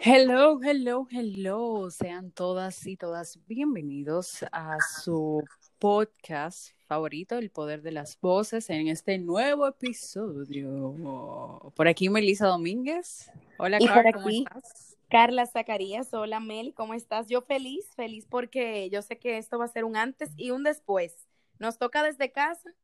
Hello, 0.00 0.60
hello, 0.62 1.06
hello. 1.10 1.90
Sean 1.90 2.30
todas 2.30 2.86
y 2.86 2.96
todas 2.96 3.38
bienvenidos 3.46 4.44
a 4.52 4.76
su 5.02 5.42
podcast 5.78 6.70
favorito, 6.86 7.38
El 7.38 7.50
Poder 7.50 7.82
de 7.82 7.92
las 7.92 8.20
Voces, 8.20 8.70
en 8.70 8.88
este 8.88 9.18
nuevo 9.18 9.66
episodio. 9.66 11.72
Por 11.74 11.88
aquí 11.88 12.08
Melissa 12.08 12.46
Domínguez. 12.46 13.30
Hola, 13.58 13.78
Carla, 13.78 14.12
¿cómo 14.12 14.28
estás? 14.28 14.96
Carla 15.08 15.46
Zacarías, 15.46 16.12
hola 16.12 16.38
Mel, 16.38 16.74
¿cómo 16.74 16.92
estás? 16.92 17.28
Yo 17.28 17.40
feliz, 17.40 17.86
feliz 17.96 18.26
porque 18.28 18.90
yo 18.90 19.00
sé 19.00 19.18
que 19.18 19.38
esto 19.38 19.58
va 19.58 19.64
a 19.64 19.68
ser 19.68 19.84
un 19.84 19.96
antes 19.96 20.32
y 20.36 20.50
un 20.50 20.64
después. 20.64 21.26
Nos 21.58 21.78
toca 21.78 22.02
desde 22.02 22.30
casa, 22.30 22.74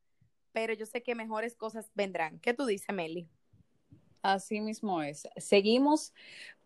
pero 0.53 0.73
yo 0.73 0.87
sé 0.87 1.03
que 1.03 1.15
mejores 1.15 1.55
cosas 1.55 1.91
vendrán. 1.95 2.41
¿Qué 2.41 2.55
tú 2.55 2.65
dices, 2.65 2.95
Meli? 2.95 3.29
Así 4.25 4.63
mismo 4.63 5.03
es. 5.03 5.29
Seguimos 5.37 6.15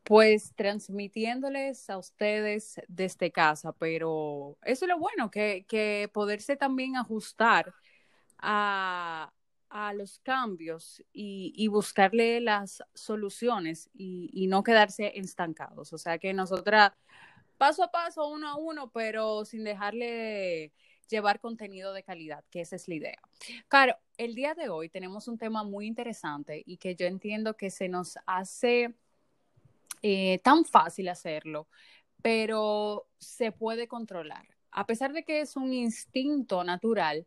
pues 0.05 0.55
transmitiéndoles 0.55 1.91
a 1.91 1.99
ustedes 1.99 2.81
desde 2.87 3.33
casa, 3.33 3.73
pero 3.73 4.57
eso 4.63 4.85
es 4.85 4.89
lo 4.89 4.97
bueno, 4.97 5.29
que, 5.29 5.67
que 5.69 6.09
poderse 6.15 6.57
también 6.57 6.97
ajustar 6.97 7.75
a, 8.39 9.33
a 9.71 9.93
los 9.93 10.21
cambios 10.21 11.03
y, 11.13 11.53
y, 11.57 11.67
buscarle 11.67 12.41
las 12.41 12.81
soluciones 12.95 13.91
y, 13.93 14.31
y, 14.33 14.47
no 14.47 14.63
quedarse 14.63 15.19
estancados. 15.19 15.93
O 15.93 15.99
sea 15.99 16.17
que 16.19 16.33
nosotras 16.33 16.93
paso 17.57 17.83
a 17.83 17.91
paso, 17.91 18.29
uno 18.29 18.49
a 18.49 18.57
uno, 18.57 18.93
pero 18.93 19.45
sin 19.45 19.65
dejarle 19.65 20.73
llevar 21.09 21.41
contenido 21.41 21.93
de 21.93 22.03
calidad, 22.03 22.45
que 22.51 22.61
esa 22.61 22.77
es 22.77 22.89
la 22.89 22.95
idea. 22.95 23.21
Claro, 23.69 23.97
el 24.17 24.35
día 24.35 24.55
de 24.55 24.69
hoy 24.69 24.89
tenemos 24.89 25.29
un 25.29 25.39
tema 25.39 25.65
muy 25.65 25.87
interesante 25.87 26.63
y 26.65 26.77
que 26.77 26.95
yo 26.95 27.07
entiendo 27.07 27.57
que 27.57 27.71
se 27.71 27.89
nos 27.89 28.19
hace 28.27 28.95
eh, 30.03 30.39
tan 30.45 30.65
fácil 30.65 31.09
hacerlo, 31.09 31.69
pero 32.23 33.09
se 33.19 33.53
puede 33.53 33.89
controlar. 33.89 34.47
A 34.71 34.87
pesar 34.87 35.13
de 35.13 35.25
que 35.25 35.41
es 35.41 35.57
un 35.57 35.73
instinto 35.73 36.63
natural, 36.63 37.27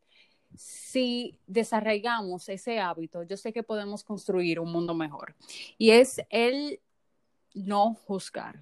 si 0.56 1.39
desarraigamos 1.47 2.50
ese 2.50 2.80
hábito, 2.80 3.23
yo 3.23 3.38
sé 3.38 3.53
que 3.53 3.63
podemos 3.63 4.03
construir 4.03 4.59
un 4.59 4.72
mundo 4.72 4.94
mejor. 4.94 5.36
Y 5.78 5.91
es 5.91 6.22
el 6.30 6.81
no 7.53 7.94
juzgar. 7.94 8.58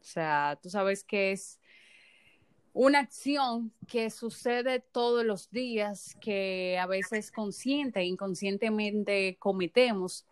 O 0.00 0.04
sea, 0.04 0.58
tú 0.62 0.68
sabes 0.68 1.04
que 1.04 1.32
es 1.32 1.58
una 2.72 3.00
acción 3.00 3.72
que 3.86 4.10
sucede 4.10 4.80
todos 4.80 5.24
los 5.24 5.50
días, 5.50 6.16
que 6.20 6.78
a 6.78 6.86
veces 6.86 7.30
consciente 7.30 8.00
e 8.00 8.04
inconscientemente 8.04 9.36
cometemos, 9.38 10.24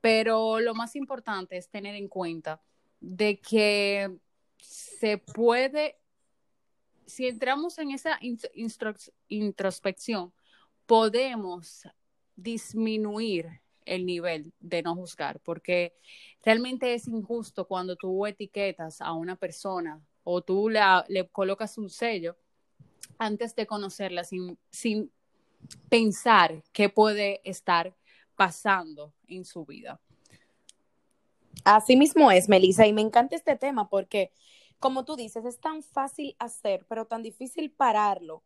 pero 0.00 0.60
lo 0.60 0.74
más 0.74 0.96
importante 0.96 1.56
es 1.56 1.68
tener 1.68 1.94
en 1.94 2.08
cuenta 2.08 2.62
de 3.00 3.40
que 3.40 4.10
se 4.58 5.18
puede, 5.18 5.98
si 7.06 7.26
entramos 7.26 7.78
en 7.78 7.90
esa 7.90 8.18
introspección, 9.28 10.32
podemos 10.86 11.86
disminuir 12.36 13.60
el 13.84 14.06
nivel 14.06 14.52
de 14.60 14.82
no 14.82 14.94
juzgar, 14.94 15.40
porque 15.40 15.94
realmente 16.42 16.94
es 16.94 17.06
injusto 17.06 17.66
cuando 17.66 17.96
tú 17.96 18.26
etiquetas 18.26 19.00
a 19.00 19.12
una 19.12 19.36
persona 19.36 20.00
o 20.24 20.42
tú 20.42 20.68
le 20.68 21.28
colocas 21.30 21.78
un 21.78 21.90
sello 21.90 22.36
antes 23.18 23.54
de 23.54 23.66
conocerla 23.66 24.24
sin, 24.24 24.58
sin 24.70 25.12
pensar 25.88 26.62
qué 26.72 26.88
puede 26.88 27.40
estar 27.48 27.94
pasando 28.36 29.14
en 29.26 29.44
su 29.44 29.64
vida. 29.64 30.00
Así 31.64 31.96
mismo 31.96 32.30
es, 32.30 32.48
Melissa, 32.48 32.86
y 32.86 32.92
me 32.92 33.02
encanta 33.02 33.36
este 33.36 33.56
tema 33.56 33.88
porque, 33.88 34.32
como 34.78 35.04
tú 35.04 35.16
dices, 35.16 35.44
es 35.44 35.60
tan 35.60 35.82
fácil 35.82 36.34
hacer, 36.38 36.84
pero 36.88 37.06
tan 37.06 37.22
difícil 37.22 37.70
pararlo. 37.70 38.42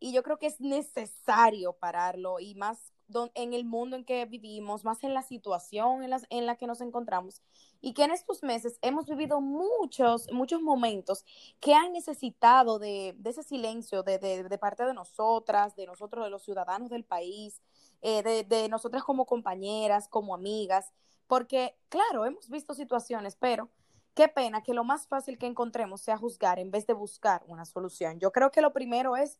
Y 0.00 0.12
yo 0.12 0.22
creo 0.22 0.38
que 0.38 0.46
es 0.46 0.60
necesario 0.60 1.74
pararlo 1.74 2.40
y 2.40 2.54
más 2.54 2.92
en 3.34 3.52
el 3.54 3.64
mundo 3.64 3.96
en 3.96 4.04
que 4.04 4.24
vivimos, 4.26 4.84
más 4.84 5.02
en 5.04 5.14
la 5.14 5.22
situación 5.22 6.02
en 6.02 6.10
la, 6.10 6.20
en 6.30 6.46
la 6.46 6.56
que 6.56 6.66
nos 6.66 6.80
encontramos, 6.80 7.42
y 7.80 7.92
que 7.92 8.04
en 8.04 8.10
estos 8.10 8.42
meses 8.42 8.78
hemos 8.82 9.06
vivido 9.06 9.40
muchos, 9.40 10.30
muchos 10.32 10.60
momentos 10.62 11.24
que 11.60 11.74
han 11.74 11.92
necesitado 11.92 12.78
de, 12.78 13.16
ese 13.24 13.42
silencio 13.42 14.02
de, 14.02 14.18
de, 14.18 14.44
de, 14.44 14.58
parte 14.58 14.84
de 14.84 14.94
nosotras, 14.94 15.76
de 15.76 15.86
nosotros, 15.86 16.24
de 16.24 16.30
los 16.30 16.42
ciudadanos 16.42 16.90
del 16.90 17.04
país, 17.04 17.60
eh, 18.02 18.22
de, 18.22 18.44
de 18.44 18.68
nosotras 18.68 19.04
como 19.04 19.26
compañeras, 19.26 20.08
como 20.08 20.34
amigas, 20.34 20.92
porque, 21.26 21.76
claro, 21.88 22.24
hemos 22.24 22.48
visto 22.48 22.74
situaciones, 22.74 23.36
pero 23.36 23.70
qué 24.14 24.28
pena 24.28 24.62
que 24.62 24.74
lo 24.74 24.82
más 24.82 25.06
fácil 25.06 25.38
que 25.38 25.46
encontremos 25.46 26.00
sea 26.00 26.16
juzgar 26.16 26.58
en 26.58 26.70
vez 26.70 26.86
de 26.86 26.94
buscar 26.94 27.44
una 27.46 27.64
solución. 27.64 28.18
Yo 28.18 28.32
creo 28.32 28.50
que 28.50 28.62
lo 28.62 28.72
primero 28.72 29.16
es, 29.16 29.38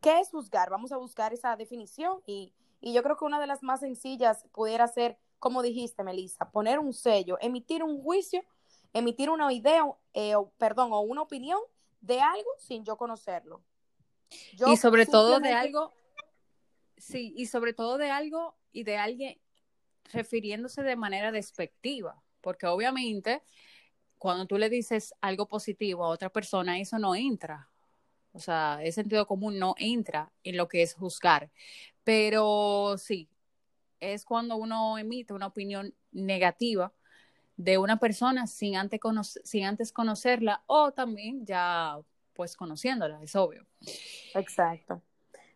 ¿qué 0.00 0.20
es 0.20 0.30
juzgar? 0.30 0.70
Vamos 0.70 0.92
a 0.92 0.96
buscar 0.96 1.32
esa 1.32 1.56
definición 1.56 2.20
y, 2.26 2.52
y 2.80 2.92
yo 2.92 3.02
creo 3.02 3.16
que 3.16 3.24
una 3.24 3.40
de 3.40 3.46
las 3.46 3.62
más 3.62 3.80
sencillas 3.80 4.44
pudiera 4.52 4.86
ser, 4.88 5.18
como 5.38 5.62
dijiste, 5.62 6.02
Melissa, 6.02 6.50
poner 6.50 6.78
un 6.78 6.92
sello, 6.92 7.38
emitir 7.40 7.82
un 7.82 8.02
juicio, 8.02 8.42
emitir 8.92 9.30
una 9.30 9.52
idea, 9.52 9.84
eh, 10.12 10.34
o, 10.34 10.50
perdón, 10.58 10.92
o 10.92 11.00
una 11.00 11.22
opinión 11.22 11.60
de 12.00 12.20
algo 12.20 12.50
sin 12.58 12.84
yo 12.84 12.96
conocerlo. 12.96 13.62
y 14.66 14.76
sobre 14.76 15.06
todo 15.06 15.40
de 15.40 15.52
algo, 15.52 15.92
sí, 16.96 17.32
y 17.36 17.46
sobre 17.46 17.72
todo 17.72 17.98
de 17.98 18.10
algo 18.10 18.56
y 18.72 18.84
de 18.84 18.96
alguien 18.96 19.40
refiriéndose 20.12 20.82
de 20.82 20.96
manera 20.96 21.32
despectiva, 21.32 22.22
porque 22.40 22.66
obviamente 22.66 23.42
cuando 24.18 24.46
tú 24.46 24.58
le 24.58 24.68
dices 24.68 25.14
algo 25.20 25.46
positivo 25.46 26.04
a 26.04 26.08
otra 26.08 26.28
persona, 26.30 26.78
eso 26.78 26.98
no 26.98 27.14
entra. 27.14 27.68
O 28.32 28.40
sea, 28.40 28.80
el 28.82 28.92
sentido 28.92 29.26
común 29.26 29.58
no 29.58 29.74
entra 29.78 30.32
en 30.44 30.56
lo 30.56 30.68
que 30.68 30.82
es 30.82 30.94
juzgar. 30.94 31.50
Pero 32.04 32.96
sí, 32.98 33.28
es 34.00 34.24
cuando 34.24 34.56
uno 34.56 34.98
emite 34.98 35.32
una 35.32 35.46
opinión 35.46 35.94
negativa 36.12 36.92
de 37.56 37.76
una 37.76 37.98
persona 37.98 38.46
sin 38.46 38.76
antes, 38.76 39.00
sin 39.44 39.64
antes 39.64 39.92
conocerla 39.92 40.62
o 40.66 40.92
también 40.92 41.44
ya 41.44 41.98
pues 42.32 42.56
conociéndola, 42.56 43.20
es 43.20 43.34
obvio. 43.34 43.66
Exacto. 44.34 45.02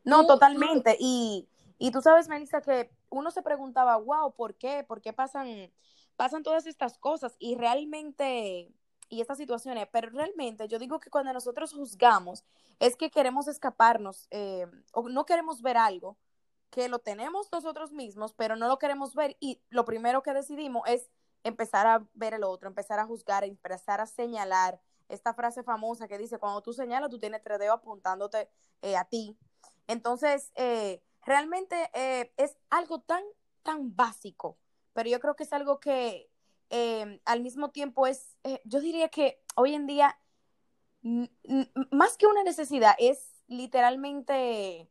No, 0.04 0.26
totalmente. 0.26 0.96
Y, 0.98 1.46
y 1.78 1.92
tú 1.92 2.02
sabes, 2.02 2.28
Melissa, 2.28 2.60
que 2.60 2.90
uno 3.08 3.30
se 3.30 3.42
preguntaba, 3.42 3.96
wow, 3.98 4.32
¿por 4.34 4.56
qué? 4.56 4.84
¿Por 4.86 5.00
qué 5.00 5.12
pasan, 5.12 5.70
pasan 6.16 6.42
todas 6.42 6.66
estas 6.66 6.98
cosas? 6.98 7.36
Y 7.38 7.54
realmente, 7.54 8.68
y 9.12 9.20
estas 9.20 9.36
situaciones, 9.36 9.86
pero 9.92 10.08
realmente 10.08 10.66
yo 10.68 10.78
digo 10.78 10.98
que 10.98 11.10
cuando 11.10 11.34
nosotros 11.34 11.74
juzgamos 11.74 12.44
es 12.80 12.96
que 12.96 13.10
queremos 13.10 13.46
escaparnos 13.46 14.26
eh, 14.30 14.66
o 14.94 15.06
no 15.10 15.26
queremos 15.26 15.60
ver 15.60 15.76
algo 15.76 16.16
que 16.70 16.88
lo 16.88 16.98
tenemos 16.98 17.52
nosotros 17.52 17.92
mismos, 17.92 18.32
pero 18.32 18.56
no 18.56 18.68
lo 18.68 18.78
queremos 18.78 19.14
ver 19.14 19.36
y 19.38 19.60
lo 19.68 19.84
primero 19.84 20.22
que 20.22 20.32
decidimos 20.32 20.88
es 20.88 21.10
empezar 21.44 21.86
a 21.86 22.06
ver 22.14 22.32
el 22.32 22.42
otro, 22.42 22.70
empezar 22.70 23.00
a 23.00 23.04
juzgar, 23.04 23.44
empezar 23.44 24.00
a 24.00 24.06
señalar. 24.06 24.80
Esta 25.10 25.34
frase 25.34 25.62
famosa 25.62 26.08
que 26.08 26.16
dice, 26.16 26.38
cuando 26.38 26.62
tú 26.62 26.72
señalas, 26.72 27.10
tú 27.10 27.18
tienes 27.18 27.42
tres 27.42 27.58
dedos 27.58 27.74
apuntándote 27.74 28.48
eh, 28.80 28.96
a 28.96 29.04
ti. 29.04 29.36
Entonces, 29.88 30.52
eh, 30.54 31.02
realmente 31.26 31.90
es 32.38 32.56
algo 32.70 33.02
tan, 33.02 33.22
tan 33.62 33.94
básico, 33.94 34.56
pero 34.94 35.10
yo 35.10 35.20
creo 35.20 35.36
que 35.36 35.42
es 35.42 35.52
algo 35.52 35.80
que 35.80 36.31
eh, 36.72 37.20
al 37.24 37.40
mismo 37.42 37.70
tiempo 37.70 38.06
es, 38.08 38.36
eh, 38.42 38.60
yo 38.64 38.80
diría 38.80 39.08
que 39.08 39.40
hoy 39.54 39.74
en 39.74 39.86
día, 39.86 40.18
más 41.90 42.16
que 42.16 42.26
una 42.26 42.42
necesidad, 42.42 42.94
es 42.98 43.44
literalmente, 43.46 44.90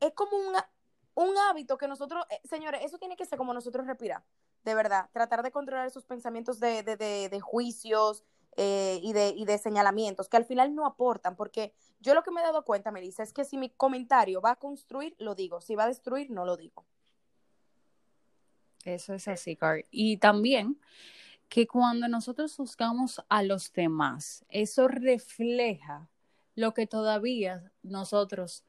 es 0.00 0.12
como 0.14 0.36
un, 0.36 1.38
hábito 1.48 1.78
que 1.78 1.88
nosotros, 1.88 2.24
eh, 2.28 2.40
señores, 2.46 2.82
eso 2.84 2.98
tiene 2.98 3.16
que 3.16 3.24
ser 3.24 3.38
como 3.38 3.54
nosotros 3.54 3.86
respirar, 3.86 4.24
de 4.64 4.74
verdad, 4.74 5.08
tratar 5.12 5.42
de 5.42 5.52
controlar 5.52 5.86
esos 5.86 6.04
pensamientos 6.04 6.60
de, 6.60 6.82
de, 6.82 6.96
de, 6.96 7.28
de 7.30 7.40
juicios, 7.40 8.24
eh, 8.58 9.00
y, 9.02 9.14
de, 9.14 9.30
y 9.30 9.46
de 9.46 9.56
señalamientos 9.56 10.28
que 10.28 10.36
al 10.36 10.44
final 10.44 10.74
no 10.74 10.84
aportan, 10.84 11.36
porque 11.36 11.72
yo 12.00 12.12
lo 12.12 12.22
que 12.22 12.30
me 12.30 12.42
he 12.42 12.44
dado 12.44 12.66
cuenta, 12.66 12.90
Melissa, 12.90 13.22
es 13.22 13.32
que 13.32 13.46
si 13.46 13.56
mi 13.56 13.70
comentario 13.70 14.42
va 14.42 14.50
a 14.50 14.56
construir, 14.56 15.16
lo 15.18 15.34
digo, 15.34 15.62
si 15.62 15.74
va 15.74 15.84
a 15.84 15.86
destruir, 15.88 16.30
no 16.30 16.44
lo 16.44 16.58
digo. 16.58 16.84
Eso 18.84 19.14
es 19.14 19.28
así, 19.28 19.56
Car. 19.56 19.84
Y 19.90 20.16
también 20.16 20.78
que 21.48 21.66
cuando 21.66 22.08
nosotros 22.08 22.56
juzgamos 22.56 23.22
a 23.28 23.42
los 23.42 23.72
demás, 23.72 24.44
eso 24.48 24.88
refleja 24.88 26.08
lo 26.54 26.74
que 26.74 26.86
todavía 26.86 27.70
nosotros 27.82 28.64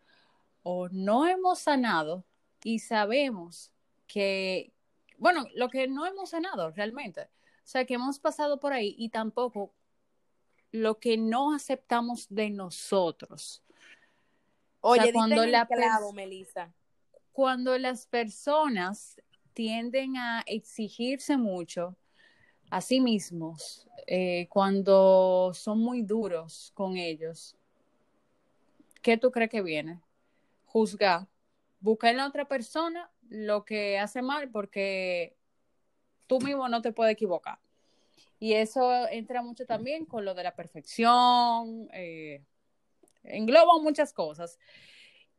o 0.63 0.89
no 0.89 1.27
hemos 1.27 1.59
sanado 1.59 2.25
y 2.63 2.79
sabemos 2.79 3.71
que, 4.07 4.73
bueno, 5.17 5.45
lo 5.55 5.69
que 5.69 5.87
no 5.87 6.05
hemos 6.05 6.31
sanado 6.31 6.71
realmente, 6.71 7.21
o 7.21 7.65
sea, 7.65 7.85
que 7.85 7.93
hemos 7.95 8.19
pasado 8.19 8.59
por 8.59 8.73
ahí 8.73 8.95
y 8.97 9.09
tampoco 9.09 9.73
lo 10.71 10.99
que 10.99 11.17
no 11.17 11.53
aceptamos 11.53 12.27
de 12.29 12.49
nosotros. 12.49 13.63
Oye, 14.81 15.01
o 15.01 15.03
sea, 15.03 15.13
cuando 15.13 15.45
la 15.45 15.65
clavo, 15.67 16.11
Melissa. 16.11 16.73
Cuando 17.31 17.77
las 17.77 18.07
personas 18.07 19.21
tienden 19.53 20.17
a 20.17 20.43
exigirse 20.45 21.37
mucho 21.37 21.95
a 22.69 22.81
sí 22.81 22.99
mismos 22.99 23.87
eh, 24.07 24.47
cuando 24.49 25.51
son 25.53 25.79
muy 25.79 26.01
duros 26.01 26.71
con 26.73 26.97
ellos, 26.97 27.55
¿qué 29.01 29.17
tú 29.17 29.31
crees 29.31 29.49
que 29.49 29.61
viene? 29.61 30.01
Juzgar, 30.65 31.27
buscar 31.79 32.11
en 32.11 32.17
la 32.17 32.27
otra 32.27 32.47
persona 32.47 33.11
lo 33.29 33.63
que 33.63 33.99
hace 33.99 34.21
mal 34.21 34.49
porque 34.49 35.35
tú 36.27 36.39
mismo 36.39 36.67
no 36.67 36.81
te 36.81 36.91
puedes 36.91 37.13
equivocar. 37.13 37.59
Y 38.39 38.53
eso 38.53 39.07
entra 39.07 39.41
mucho 39.41 39.65
también 39.65 40.05
con 40.05 40.25
lo 40.25 40.33
de 40.33 40.43
la 40.43 40.55
perfección, 40.55 41.87
eh, 41.93 42.43
engloba 43.23 43.81
muchas 43.81 44.11
cosas 44.13 44.59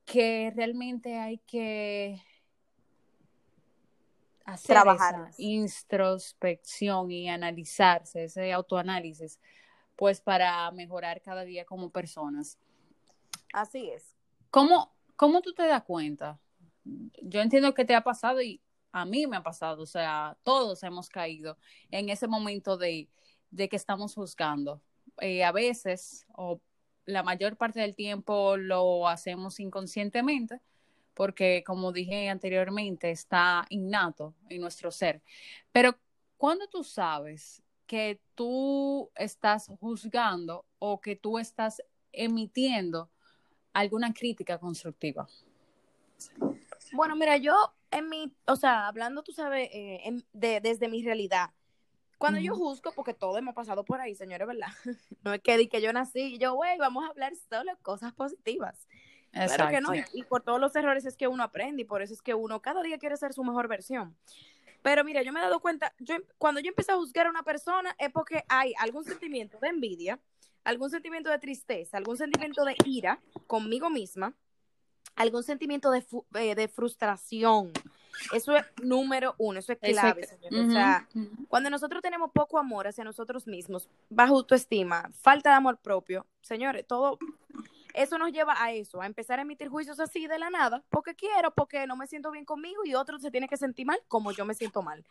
que 0.05 0.53
realmente 0.55 1.17
hay 1.17 1.39
que 1.39 2.23
hacer 4.45 4.75
Trabajar. 4.75 5.29
esa 5.31 5.35
introspección 5.39 7.11
y 7.11 7.29
analizarse, 7.29 8.25
ese 8.25 8.53
autoanálisis, 8.53 9.41
pues 9.97 10.21
para 10.21 10.71
mejorar 10.71 11.21
cada 11.23 11.45
día 11.45 11.65
como 11.65 11.91
personas. 11.91 12.59
Así 13.53 13.91
es. 13.91 14.15
¿Cómo, 14.51 14.93
¿Cómo 15.17 15.41
tú 15.41 15.53
te 15.55 15.67
das 15.67 15.83
cuenta? 15.85 16.39
Yo 17.23 17.41
entiendo 17.41 17.73
que 17.75 17.85
te 17.85 17.95
ha 17.95 18.03
pasado 18.03 18.43
y 18.43 18.61
a 18.93 19.05
mí 19.05 19.27
me 19.27 19.37
ha 19.37 19.43
pasado, 19.43 19.83
o 19.83 19.87
sea, 19.87 20.37
todos 20.45 20.83
hemos 20.85 21.09
caído 21.09 21.57
en 21.91 22.11
ese 22.11 22.29
momento 22.29 22.77
de, 22.77 23.09
de 23.51 23.69
que 23.69 23.77
estamos 23.77 24.15
juzgando. 24.15 24.81
Eh, 25.21 25.45
a 25.45 25.53
veces, 25.53 26.27
o 26.37 26.61
la 27.05 27.23
mayor 27.23 27.57
parte 27.57 27.81
del 27.81 27.95
tiempo 27.95 28.57
lo 28.57 29.09
hacemos 29.09 29.61
inconscientemente, 29.61 30.61
porque 31.15 31.63
como 31.65 31.93
dije 31.93 32.29
anteriormente, 32.29 33.11
está 33.11 33.65
innato 33.71 34.35
en 34.49 34.61
nuestro 34.61 34.91
ser. 34.91 35.23
Pero 35.73 35.97
cuando 36.37 36.69
tú 36.69 36.85
sabes 36.85 37.63
que 37.87 38.21
tú 38.35 39.11
estás 39.15 39.71
juzgando 39.81 40.67
o 40.79 41.01
que 41.01 41.17
tú 41.17 41.39
estás 41.39 41.83
emitiendo 42.13 43.11
alguna 43.73 44.13
crítica 44.13 44.59
constructiva. 44.59 45.29
Bueno, 46.93 47.17
mira, 47.17 47.37
yo 47.37 47.75
en 47.91 48.09
mi, 48.09 48.35
o 48.47 48.57
sea, 48.57 48.87
hablando, 48.87 49.23
tú 49.23 49.33
sabes, 49.33 49.69
eh, 49.73 50.01
en, 50.05 50.25
de, 50.33 50.61
desde 50.61 50.89
mi 50.89 51.03
realidad, 51.03 51.51
cuando 52.19 52.41
yo 52.41 52.55
juzgo, 52.55 52.93
porque 52.93 53.13
todo 53.13 53.37
hemos 53.37 53.55
pasado 53.55 53.85
por 53.85 54.01
ahí, 54.01 54.15
señores, 54.15 54.47
¿verdad? 54.47 54.69
No 55.25 55.35
es 55.35 55.43
que 55.43 55.59
di 55.59 55.69
que 55.69 55.83
yo 55.83 55.93
nací 55.93 56.35
y 56.35 56.39
yo, 56.39 56.55
güey, 56.55 56.79
vamos 56.79 57.05
a 57.05 57.09
hablar 57.09 57.35
solo 57.51 57.73
cosas 57.83 58.13
positivas. 58.15 58.87
Exacto. 59.35 59.55
Claro 59.57 59.71
que 59.71 59.81
no, 59.81 60.07
y 60.13 60.23
por 60.23 60.43
todos 60.43 60.61
los 60.61 60.75
errores 60.77 61.05
es 61.05 61.17
que 61.17 61.29
uno 61.29 61.43
aprende 61.43 61.83
y 61.83 61.85
por 61.85 62.03
eso 62.03 62.15
es 62.15 62.23
que 62.23 62.35
uno 62.35 62.63
cada 62.63 62.83
día 62.83 62.99
quiere 62.99 63.17
ser 63.17 63.33
su 63.33 63.43
mejor 63.45 63.69
versión. 63.69 64.17
Pero 64.83 65.03
mira, 65.03 65.23
yo 65.23 65.33
me 65.33 65.41
he 65.41 65.43
dado 65.43 65.61
cuenta, 65.61 65.95
yo, 65.99 66.17
cuando 66.39 66.61
yo 66.61 66.69
empecé 66.69 66.93
a 66.93 66.97
juzgar 66.97 67.27
a 67.27 67.31
una 67.31 67.43
persona 67.43 67.97
es 67.99 68.11
porque 68.11 68.45
hay 68.49 68.75
algún 68.79 69.05
sentimiento 69.05 69.59
de 69.59 69.69
envidia, 69.69 70.21
algún 70.63 70.91
sentimiento 70.91 71.31
de 71.31 71.39
tristeza, 71.39 71.97
algún 71.97 72.17
sentimiento 72.17 72.65
de 72.65 72.77
ira 72.85 73.19
conmigo 73.47 73.91
misma, 73.91 74.35
algún 75.17 75.43
sentimiento 75.43 75.91
de, 75.91 76.05
eh, 76.35 76.55
de 76.55 76.69
frustración. 76.69 77.73
Eso 78.33 78.55
es 78.57 78.65
número 78.83 79.35
uno, 79.39 79.59
eso 79.59 79.73
es 79.73 79.79
clave, 79.79 80.27
señor. 80.27 80.69
O 80.69 80.71
sea, 80.71 81.09
cuando 81.49 81.71
nosotros 81.71 82.03
tenemos 82.03 82.31
poco 82.33 82.59
amor 82.59 82.87
hacia 82.87 83.05
nosotros 83.05 83.47
mismos, 83.47 83.89
bajo 84.09 84.37
autoestima, 84.37 85.11
falta 85.21 85.51
de 85.51 85.57
amor 85.57 85.79
propio, 85.79 86.27
señores, 86.41 86.87
todo 86.87 87.19
eso 87.95 88.19
nos 88.19 88.33
lleva 88.33 88.55
a 88.63 88.73
eso, 88.73 89.01
a 89.01 89.07
empezar 89.07 89.39
a 89.39 89.43
emitir 89.43 89.69
juicios 89.69 90.01
así 90.01 90.27
de 90.27 90.39
la 90.39 90.51
nada, 90.51 90.85
porque 90.91 91.15
quiero, 91.15 91.55
porque 91.55 91.87
no 91.87 91.97
me 91.97 92.07
siento 92.07 92.31
bien 92.31 92.45
conmigo 92.45 92.85
y 92.85 92.95
otro 92.95 93.19
se 93.19 93.31
tiene 93.31 93.49
que 93.49 93.57
sentir 93.57 93.87
mal 93.87 94.01
como 94.09 94.33
yo 94.33 94.45
me 94.45 94.55
siento 94.55 94.83
mal. 94.83 95.05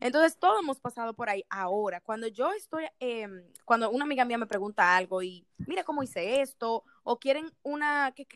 Entonces, 0.00 0.38
todos 0.38 0.60
hemos 0.62 0.78
pasado 0.78 1.14
por 1.14 1.28
ahí. 1.28 1.44
Ahora, 1.50 2.00
cuando 2.00 2.28
yo 2.28 2.52
estoy, 2.52 2.84
eh, 3.00 3.26
cuando 3.64 3.90
una 3.90 4.04
amiga 4.04 4.24
mía 4.24 4.38
me 4.38 4.46
pregunta 4.46 4.96
algo 4.96 5.22
y 5.22 5.44
mira 5.66 5.82
cómo 5.82 6.04
hice 6.04 6.40
esto, 6.40 6.84
o 7.02 7.18
quieren 7.18 7.50
una, 7.64 8.12
que, 8.12 8.28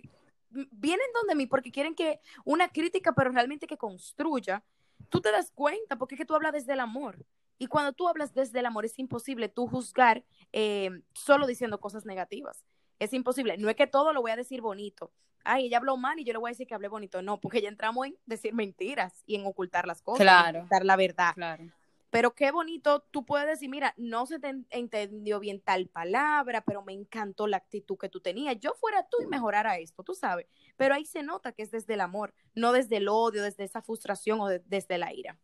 vienen 0.51 1.07
donde 1.15 1.35
mí 1.35 1.47
porque 1.47 1.71
quieren 1.71 1.95
que 1.95 2.21
una 2.45 2.69
crítica, 2.69 3.13
pero 3.13 3.31
realmente 3.31 3.67
que 3.67 3.77
construya, 3.77 4.65
tú 5.09 5.21
te 5.21 5.31
das 5.31 5.53
cuenta 5.53 5.97
porque 5.97 6.15
es 6.15 6.19
que 6.19 6.25
tú 6.25 6.35
hablas 6.35 6.53
desde 6.53 6.73
el 6.73 6.81
amor. 6.81 7.25
Y 7.59 7.69
cuando 7.69 7.93
tú 7.93 8.09
hablas 8.09 8.35
desde 8.35 8.59
el 8.59 8.67
amor 8.67 8.85
es 8.85 8.99
imposible 8.99 9.49
tú 9.49 9.69
juzgar 9.69 10.25
eh, 10.53 10.91
solo 11.13 11.47
diciendo 11.47 11.79
cosas 11.79 12.05
negativas. 12.05 12.65
Es 13.03 13.13
imposible. 13.13 13.59
No 13.59 13.69
es 13.69 13.75
que 13.75 13.89
todo 13.89 14.13
lo 14.13 14.23
voy 14.23 14.31
a 14.31 14.37
decir 14.37 14.61
bonito. 14.61 15.13
Ay, 15.43 15.67
ella 15.67 15.79
habló 15.79 15.97
mal 15.97 16.21
y 16.21 16.25
yo 16.25 16.33
le 16.33 16.39
voy 16.39 16.51
a 16.51 16.53
decir 16.53 16.69
que 16.69 16.75
hablé 16.75 16.87
bonito. 16.87 17.21
No, 17.21 17.41
porque 17.41 17.61
ya 17.61 17.69
entramos 17.69 18.07
en 18.07 18.17
decir 18.27 18.55
mentiras 18.55 19.25
y 19.27 19.35
en 19.35 19.45
ocultar 19.45 19.89
las 19.89 20.03
cosas, 20.03 20.21
claro. 20.21 20.51
en 20.51 20.57
ocultar 20.59 20.85
la 20.85 20.95
verdad. 20.95 21.35
Claro. 21.35 21.65
Pero 22.11 22.35
qué 22.35 22.53
bonito, 22.53 23.01
tú 23.11 23.25
puedes 23.25 23.49
decir, 23.49 23.69
mira, 23.69 23.93
no 23.97 24.27
se 24.27 24.39
te 24.39 24.55
entendió 24.71 25.41
bien 25.41 25.61
tal 25.61 25.89
palabra, 25.89 26.63
pero 26.63 26.83
me 26.83 26.93
encantó 26.93 27.49
la 27.49 27.57
actitud 27.57 27.97
que 27.99 28.09
tú 28.09 28.21
tenías. 28.21 28.57
Yo 28.61 28.75
fuera 28.75 29.05
tú 29.11 29.17
y 29.21 29.27
mejorara 29.27 29.79
esto, 29.79 30.05
tú 30.05 30.15
sabes. 30.15 30.47
Pero 30.77 30.95
ahí 30.95 31.05
se 31.05 31.25
nota 31.25 31.51
que 31.51 31.63
es 31.63 31.73
desde 31.73 31.95
el 31.95 32.03
amor, 32.03 32.35
no 32.55 32.71
desde 32.71 32.99
el 32.99 33.09
odio, 33.09 33.43
desde 33.43 33.65
esa 33.65 33.83
frustración 33.83 34.41
o 34.41 34.47
de, 34.47 34.61
desde 34.67 34.99
la 34.99 35.13
ira. 35.13 35.39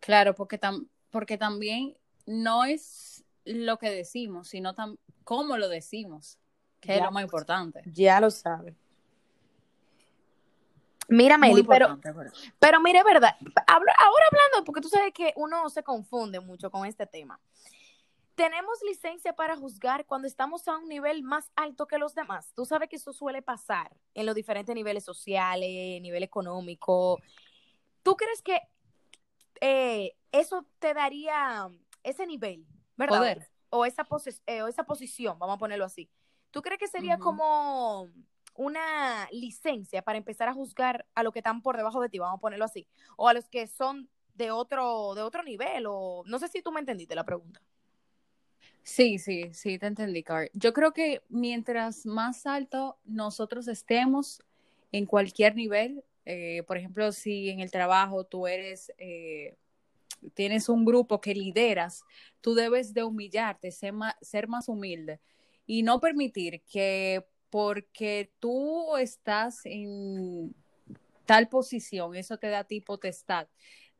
Claro, 0.00 0.34
porque, 0.34 0.58
tam 0.58 0.88
porque 1.10 1.38
también 1.38 1.96
no 2.26 2.64
es 2.66 3.17
lo 3.48 3.78
que 3.78 3.90
decimos, 3.90 4.48
sino 4.48 4.74
tam 4.74 4.96
cómo 5.24 5.56
lo 5.56 5.68
decimos, 5.68 6.38
que 6.80 6.88
ya, 6.88 6.96
es 6.96 7.02
lo 7.02 7.12
más 7.12 7.22
importante. 7.22 7.82
Ya 7.86 8.20
lo 8.20 8.30
sabes. 8.30 8.74
Mira, 11.08 11.38
Meli, 11.38 11.62
pero, 11.62 11.98
pero 12.58 12.80
mire, 12.80 13.02
verdad, 13.02 13.34
ahora 13.66 13.92
hablando, 14.06 14.64
porque 14.66 14.82
tú 14.82 14.90
sabes 14.90 15.12
que 15.14 15.32
uno 15.36 15.70
se 15.70 15.82
confunde 15.82 16.38
mucho 16.38 16.70
con 16.70 16.84
este 16.84 17.06
tema. 17.06 17.40
Tenemos 18.34 18.78
licencia 18.86 19.34
para 19.34 19.56
juzgar 19.56 20.04
cuando 20.04 20.28
estamos 20.28 20.68
a 20.68 20.76
un 20.76 20.86
nivel 20.86 21.22
más 21.22 21.50
alto 21.56 21.86
que 21.86 21.98
los 21.98 22.14
demás. 22.14 22.52
Tú 22.54 22.66
sabes 22.66 22.90
que 22.90 22.96
eso 22.96 23.12
suele 23.12 23.40
pasar 23.40 23.90
en 24.12 24.26
los 24.26 24.34
diferentes 24.34 24.74
niveles 24.74 25.02
sociales, 25.02 26.00
nivel 26.02 26.22
económico. 26.22 27.18
¿Tú 28.02 28.14
crees 28.14 28.42
que 28.42 28.60
eh, 29.60 30.14
eso 30.30 30.66
te 30.78 30.92
daría 30.92 31.70
ese 32.02 32.26
nivel, 32.26 32.66
verdad? 32.98 33.18
Poder. 33.18 33.48
O 33.70 33.86
esa, 33.86 34.06
eh, 34.46 34.62
o 34.62 34.68
esa 34.68 34.84
posición, 34.84 35.38
vamos 35.38 35.56
a 35.56 35.58
ponerlo 35.58 35.86
así. 35.86 36.10
¿Tú 36.50 36.60
crees 36.60 36.78
que 36.78 36.88
sería 36.88 37.16
uh 37.16 37.18
-huh. 37.18 37.22
como 37.22 38.08
una 38.54 39.28
licencia 39.30 40.02
para 40.02 40.18
empezar 40.18 40.48
a 40.48 40.52
juzgar 40.52 41.06
a 41.14 41.22
los 41.22 41.32
que 41.32 41.38
están 41.38 41.62
por 41.62 41.76
debajo 41.76 42.00
de 42.00 42.08
ti, 42.08 42.18
vamos 42.18 42.38
a 42.38 42.40
ponerlo 42.40 42.64
así, 42.64 42.86
o 43.16 43.28
a 43.28 43.32
los 43.32 43.48
que 43.48 43.66
son 43.66 44.10
de 44.34 44.50
otro, 44.50 45.14
de 45.14 45.22
otro 45.22 45.42
nivel, 45.42 45.84
o 45.86 46.24
no 46.26 46.38
sé 46.38 46.48
si 46.48 46.60
tú 46.60 46.72
me 46.72 46.80
entendiste 46.80 47.14
la 47.14 47.24
pregunta. 47.24 47.60
Sí, 48.82 49.18
sí, 49.18 49.52
sí, 49.52 49.78
te 49.78 49.86
entendí, 49.86 50.22
Car. 50.22 50.50
Yo 50.54 50.72
creo 50.72 50.92
que 50.92 51.22
mientras 51.28 52.06
más 52.06 52.46
alto 52.46 52.98
nosotros 53.04 53.68
estemos 53.68 54.42
en 54.92 55.06
cualquier 55.06 55.54
nivel, 55.54 56.02
eh, 56.24 56.62
por 56.66 56.78
ejemplo, 56.78 57.12
si 57.12 57.50
en 57.50 57.60
el 57.60 57.70
trabajo 57.70 58.24
tú 58.24 58.46
eres, 58.46 58.92
eh, 58.98 59.56
tienes 60.34 60.68
un 60.68 60.84
grupo 60.84 61.20
que 61.20 61.34
lideras, 61.34 62.02
tú 62.40 62.54
debes 62.54 62.94
de 62.94 63.04
humillarte, 63.04 63.70
ser 63.70 63.92
más, 63.92 64.14
ser 64.20 64.48
más 64.48 64.68
humilde 64.68 65.20
y 65.66 65.82
no 65.82 66.00
permitir 66.00 66.62
que 66.62 67.24
porque 67.50 68.30
tú 68.38 68.96
estás 68.96 69.60
en 69.64 70.54
tal 71.26 71.48
posición, 71.48 72.14
eso 72.14 72.38
te 72.38 72.48
da 72.48 72.60
a 72.60 72.64
ti 72.64 72.80
potestad 72.80 73.48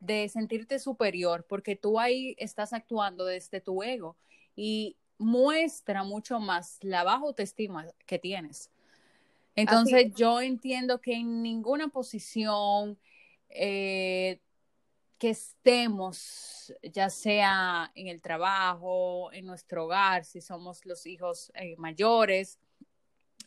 de 0.00 0.28
sentirte 0.28 0.78
superior, 0.78 1.44
porque 1.48 1.76
tú 1.76 1.98
ahí 1.98 2.34
estás 2.38 2.72
actuando 2.72 3.24
desde 3.24 3.60
tu 3.60 3.82
ego 3.82 4.16
y 4.54 4.96
muestra 5.18 6.04
mucho 6.04 6.38
más 6.38 6.78
la 6.82 7.04
baja 7.04 7.24
autoestima 7.24 7.86
que 8.06 8.18
tienes. 8.18 8.70
Entonces 9.56 10.14
yo 10.14 10.40
entiendo 10.40 11.00
que 11.00 11.14
en 11.14 11.42
ninguna 11.42 11.88
posición 11.88 12.96
eh, 13.50 14.40
que 15.18 15.30
estemos, 15.30 16.72
ya 16.82 17.10
sea 17.10 17.90
en 17.94 18.06
el 18.06 18.20
trabajo, 18.20 19.32
en 19.32 19.46
nuestro 19.46 19.84
hogar, 19.84 20.24
si 20.24 20.40
somos 20.40 20.86
los 20.86 21.06
hijos 21.06 21.50
eh, 21.54 21.74
mayores, 21.76 22.58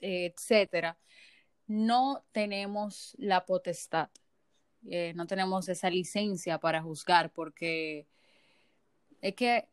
etcétera, 0.01 0.97
no 1.67 2.25
tenemos 2.33 3.15
la 3.17 3.45
potestad, 3.45 4.09
eh, 4.89 5.13
no 5.15 5.27
tenemos 5.27 5.69
esa 5.69 5.89
licencia 5.89 6.57
para 6.57 6.81
juzgar, 6.81 7.31
porque 7.31 8.07
es 9.21 9.35
que 9.35 9.67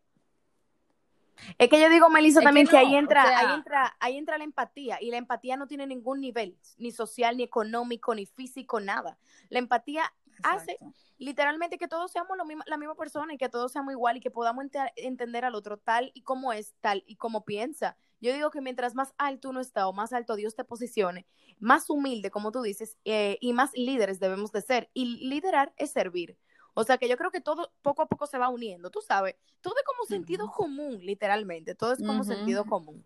es 1.56 1.68
que 1.68 1.80
yo 1.80 1.88
digo, 1.88 2.08
Melissa, 2.10 2.40
también 2.40 2.66
que, 2.66 2.72
no, 2.76 2.80
que 2.80 2.86
ahí 2.86 2.96
entra, 2.96 3.24
o 3.24 3.26
sea, 3.26 3.38
ahí 3.38 3.54
entra, 3.54 3.96
ahí 4.00 4.16
entra 4.16 4.38
la 4.38 4.44
empatía, 4.44 4.98
y 5.00 5.10
la 5.10 5.18
empatía 5.18 5.56
no 5.56 5.66
tiene 5.66 5.86
ningún 5.86 6.20
nivel, 6.20 6.56
ni 6.78 6.90
social, 6.90 7.36
ni 7.36 7.44
económico, 7.44 8.14
ni 8.14 8.26
físico, 8.26 8.80
nada. 8.80 9.18
La 9.48 9.58
empatía 9.58 10.12
hace 10.42 10.78
literalmente 11.18 11.78
que 11.78 11.88
todos 11.88 12.10
seamos 12.10 12.36
lo 12.36 12.44
mismo, 12.44 12.62
la 12.66 12.76
misma 12.76 12.94
persona 12.94 13.34
y 13.34 13.38
que 13.38 13.48
todos 13.48 13.72
seamos 13.72 13.92
igual 13.92 14.16
y 14.16 14.20
que 14.20 14.30
podamos 14.30 14.64
entender 14.96 15.44
al 15.44 15.54
otro 15.54 15.76
tal 15.76 16.10
y 16.14 16.22
como 16.22 16.52
es, 16.52 16.74
tal 16.80 17.02
y 17.06 17.16
como 17.16 17.44
piensa. 17.44 17.96
Yo 18.20 18.32
digo 18.32 18.50
que 18.50 18.60
mientras 18.60 18.94
más 18.94 19.14
alto 19.18 19.50
uno 19.50 19.60
está 19.60 19.88
o 19.88 19.92
más 19.92 20.12
alto 20.12 20.36
Dios 20.36 20.54
te 20.54 20.64
posicione, 20.64 21.26
más 21.58 21.90
humilde, 21.90 22.30
como 22.30 22.52
tú 22.52 22.62
dices, 22.62 22.96
eh, 23.04 23.38
y 23.40 23.52
más 23.52 23.72
líderes 23.74 24.20
debemos 24.20 24.52
de 24.52 24.62
ser. 24.62 24.90
Y 24.94 25.26
liderar 25.28 25.72
es 25.76 25.90
servir. 25.90 26.36
O 26.74 26.84
sea 26.84 26.98
que 26.98 27.08
yo 27.08 27.16
creo 27.16 27.32
que 27.32 27.40
todo 27.40 27.72
poco 27.82 28.02
a 28.02 28.06
poco 28.06 28.26
se 28.26 28.38
va 28.38 28.48
uniendo, 28.48 28.90
tú 28.90 29.00
sabes, 29.00 29.34
todo 29.60 29.74
es 29.76 29.84
como 29.84 30.04
sentido 30.04 30.50
común, 30.52 31.04
literalmente, 31.04 31.74
todo 31.74 31.92
es 31.92 31.98
como 31.98 32.22
sentido 32.22 32.64
común. 32.64 33.04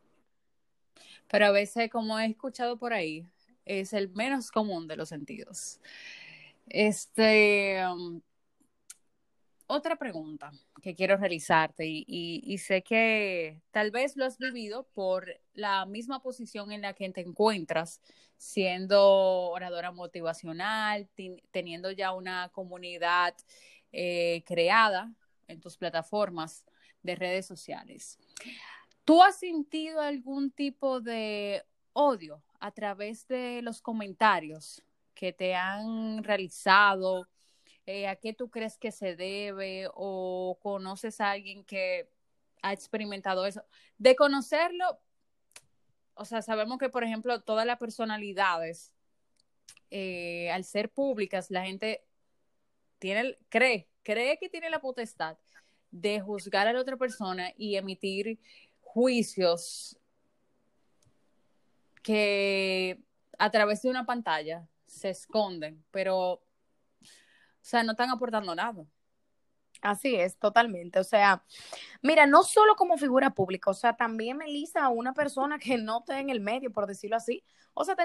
Pero 1.29 1.47
a 1.47 1.51
veces, 1.51 1.91
como 1.91 2.19
he 2.19 2.27
escuchado 2.27 2.77
por 2.77 2.93
ahí, 2.93 3.27
es 3.65 3.95
el 3.95 4.11
menos 4.11 4.51
común 4.51 4.87
de 4.89 4.97
los 4.97 5.09
sentidos. 5.09 5.81
Este, 6.67 7.85
um, 7.87 8.21
otra 9.67 9.97
pregunta 9.97 10.53
que 10.83 10.95
quiero 10.95 11.17
realizarte 11.17 11.85
y, 11.87 12.59
sé 12.59 12.83
que 12.83 13.63
tal 13.71 13.91
vez 13.91 14.17
lo 14.17 14.25
has 14.25 14.37
vivido 14.37 14.87
por 14.93 15.41
la 15.55 15.87
misma 15.87 16.21
posición 16.21 16.73
en 16.73 16.83
la 16.83 16.93
que 16.93 17.09
te 17.11 17.23
encuentras, 17.23 18.01
siendo 18.37 19.51
oradora 19.51 19.91
motivacional, 19.91 21.09
teniendo 21.53 21.91
ya 21.91 22.13
una 22.13 22.51
comunidad 22.51 23.35
eh, 23.93 24.43
creada 24.47 25.15
en 25.49 25.61
tus 25.61 25.77
plataformas 25.77 26.67
de 27.03 27.15
redes 27.15 27.47
sociales. 27.47 28.19
¿Tú 29.05 29.23
has 29.23 29.39
sentido 29.39 30.01
algún 30.01 30.51
tipo 30.51 31.01
de 31.01 31.65
odio 31.93 32.43
a 32.61 32.71
través 32.73 33.27
de 33.27 33.61
los 33.63 33.81
comentarios 33.81 34.83
que 35.23 35.33
te 35.33 35.55
han 35.55 36.25
realizado? 36.25 37.29
Eh, 37.87 38.09
¿A 38.09 38.17
qué 38.17 38.33
tú 38.33 38.51
crees 38.51 38.77
que 38.77 38.91
se 38.91 39.15
debe? 39.15 39.89
¿O 39.95 40.59
conoces 40.61 41.21
a 41.21 41.31
alguien 41.31 41.63
que 41.65 42.11
ha 42.61 42.73
experimentado 42.73 43.47
eso? 43.47 43.63
De 43.99 44.17
conocerlo, 44.17 44.99
o 46.15 46.25
sea, 46.25 46.43
sabemos 46.43 46.77
que, 46.81 46.89
por 46.89 47.05
ejemplo, 47.05 47.41
todas 47.41 47.65
las 47.65 47.79
personalidades, 47.79 48.93
eh, 49.93 50.51
al 50.51 50.65
ser 50.65 50.91
públicas, 50.91 51.53
la 51.53 51.67
gente 51.67 52.05
tiene, 52.99 53.39
cree, 53.49 53.89
cree 54.03 54.39
que 54.39 54.49
tiene 54.49 54.71
la 54.71 54.81
potestad 54.81 55.39
de 55.93 56.21
juzgar 56.21 56.67
a 56.67 56.73
la 56.73 56.81
otra 56.81 56.97
persona 56.97 57.53
y 57.57 57.77
emitir 57.77 58.41
juicios 58.81 59.97
que 62.03 63.01
a 63.39 63.51
través 63.53 63.83
de 63.83 63.89
una 63.89 64.05
pantalla 64.05 64.67
se 64.93 65.11
esconden, 65.11 65.85
pero, 65.91 66.19
o 66.19 66.41
sea, 67.61 67.83
no 67.83 67.93
están 67.93 68.11
aportando 68.11 68.55
nada. 68.55 68.85
Así 69.81 70.15
es, 70.15 70.39
totalmente. 70.39 71.01
O 71.01 71.05
sea, 71.05 71.45
mira, 72.03 72.27
no 72.27 72.45
solo 72.45 72.77
como 72.77 72.97
figura 72.99 73.31
pública, 73.31 73.71
o 73.71 73.75
sea, 73.75 73.97
también 73.97 74.37
Melissa, 74.37 74.89
una 74.91 75.13
persona 75.13 75.59
que 75.59 75.77
no 75.77 76.01
está 76.01 76.21
en 76.21 76.31
el 76.31 76.41
medio, 76.41 76.71
por 76.73 76.87
decirlo 76.87 77.17
así, 77.17 77.43
o 77.75 77.85
sea, 77.85 77.97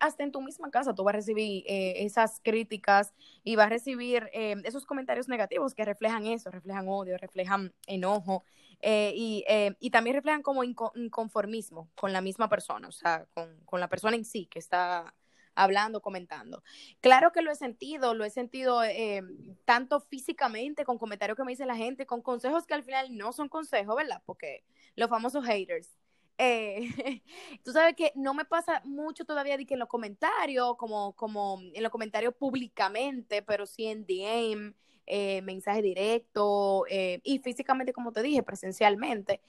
hasta 0.00 0.24
en 0.24 0.32
tu 0.32 0.42
misma 0.42 0.70
casa 0.70 0.94
tú 0.94 1.04
vas 1.04 1.14
a 1.14 1.16
recibir 1.18 1.64
eh, 1.66 2.04
esas 2.04 2.40
críticas 2.42 3.14
y 3.44 3.56
vas 3.56 3.66
a 3.66 3.70
recibir 3.70 4.28
eh, 4.34 4.56
esos 4.64 4.84
comentarios 4.84 5.28
negativos 5.28 5.74
que 5.74 5.84
reflejan 5.84 6.26
eso, 6.26 6.50
reflejan 6.50 6.88
odio, 6.88 7.16
reflejan 7.16 7.72
enojo 7.86 8.44
eh, 8.80 9.12
y, 9.14 9.44
y, 9.78 9.90
también 9.90 10.16
reflejan 10.16 10.42
como 10.42 10.64
inconformismo 10.64 11.88
con 11.94 12.12
la 12.12 12.20
misma 12.20 12.48
persona, 12.48 12.88
o 12.88 12.92
sea, 12.92 13.26
con, 13.32 13.60
con 13.64 13.78
la 13.78 13.88
persona 13.88 14.16
en 14.16 14.24
sí 14.24 14.46
que 14.46 14.58
está 14.58 15.14
hablando, 15.54 16.00
comentando. 16.00 16.62
Claro 17.00 17.32
que 17.32 17.42
lo 17.42 17.50
he 17.50 17.56
sentido, 17.56 18.14
lo 18.14 18.24
he 18.24 18.30
sentido 18.30 18.82
eh, 18.84 19.22
tanto 19.64 20.00
físicamente 20.00 20.84
con 20.84 20.98
comentarios 20.98 21.36
que 21.36 21.44
me 21.44 21.52
dice 21.52 21.66
la 21.66 21.76
gente, 21.76 22.06
con 22.06 22.22
consejos 22.22 22.66
que 22.66 22.74
al 22.74 22.82
final 22.82 23.16
no 23.16 23.32
son 23.32 23.48
consejos, 23.48 23.96
¿verdad? 23.96 24.22
Porque 24.24 24.64
los 24.96 25.08
famosos 25.08 25.44
haters. 25.44 25.90
Eh, 26.38 26.88
tú 27.64 27.72
sabes 27.72 27.94
que 27.94 28.12
no 28.14 28.34
me 28.34 28.44
pasa 28.44 28.80
mucho 28.84 29.24
todavía 29.24 29.56
de 29.56 29.66
que 29.66 29.74
en 29.74 29.80
los 29.80 29.88
comentarios, 29.88 30.76
como, 30.76 31.14
como 31.14 31.60
en 31.60 31.82
los 31.82 31.92
comentarios 31.92 32.34
públicamente, 32.34 33.42
pero 33.42 33.66
sí 33.66 33.86
en 33.86 34.06
DM, 34.06 34.74
eh, 35.06 35.42
mensaje 35.42 35.82
directo 35.82 36.84
y 36.88 37.38
físicamente, 37.40 37.92
como 37.92 38.12
te 38.12 38.22
dije, 38.22 38.42
presencialmente. 38.42 39.40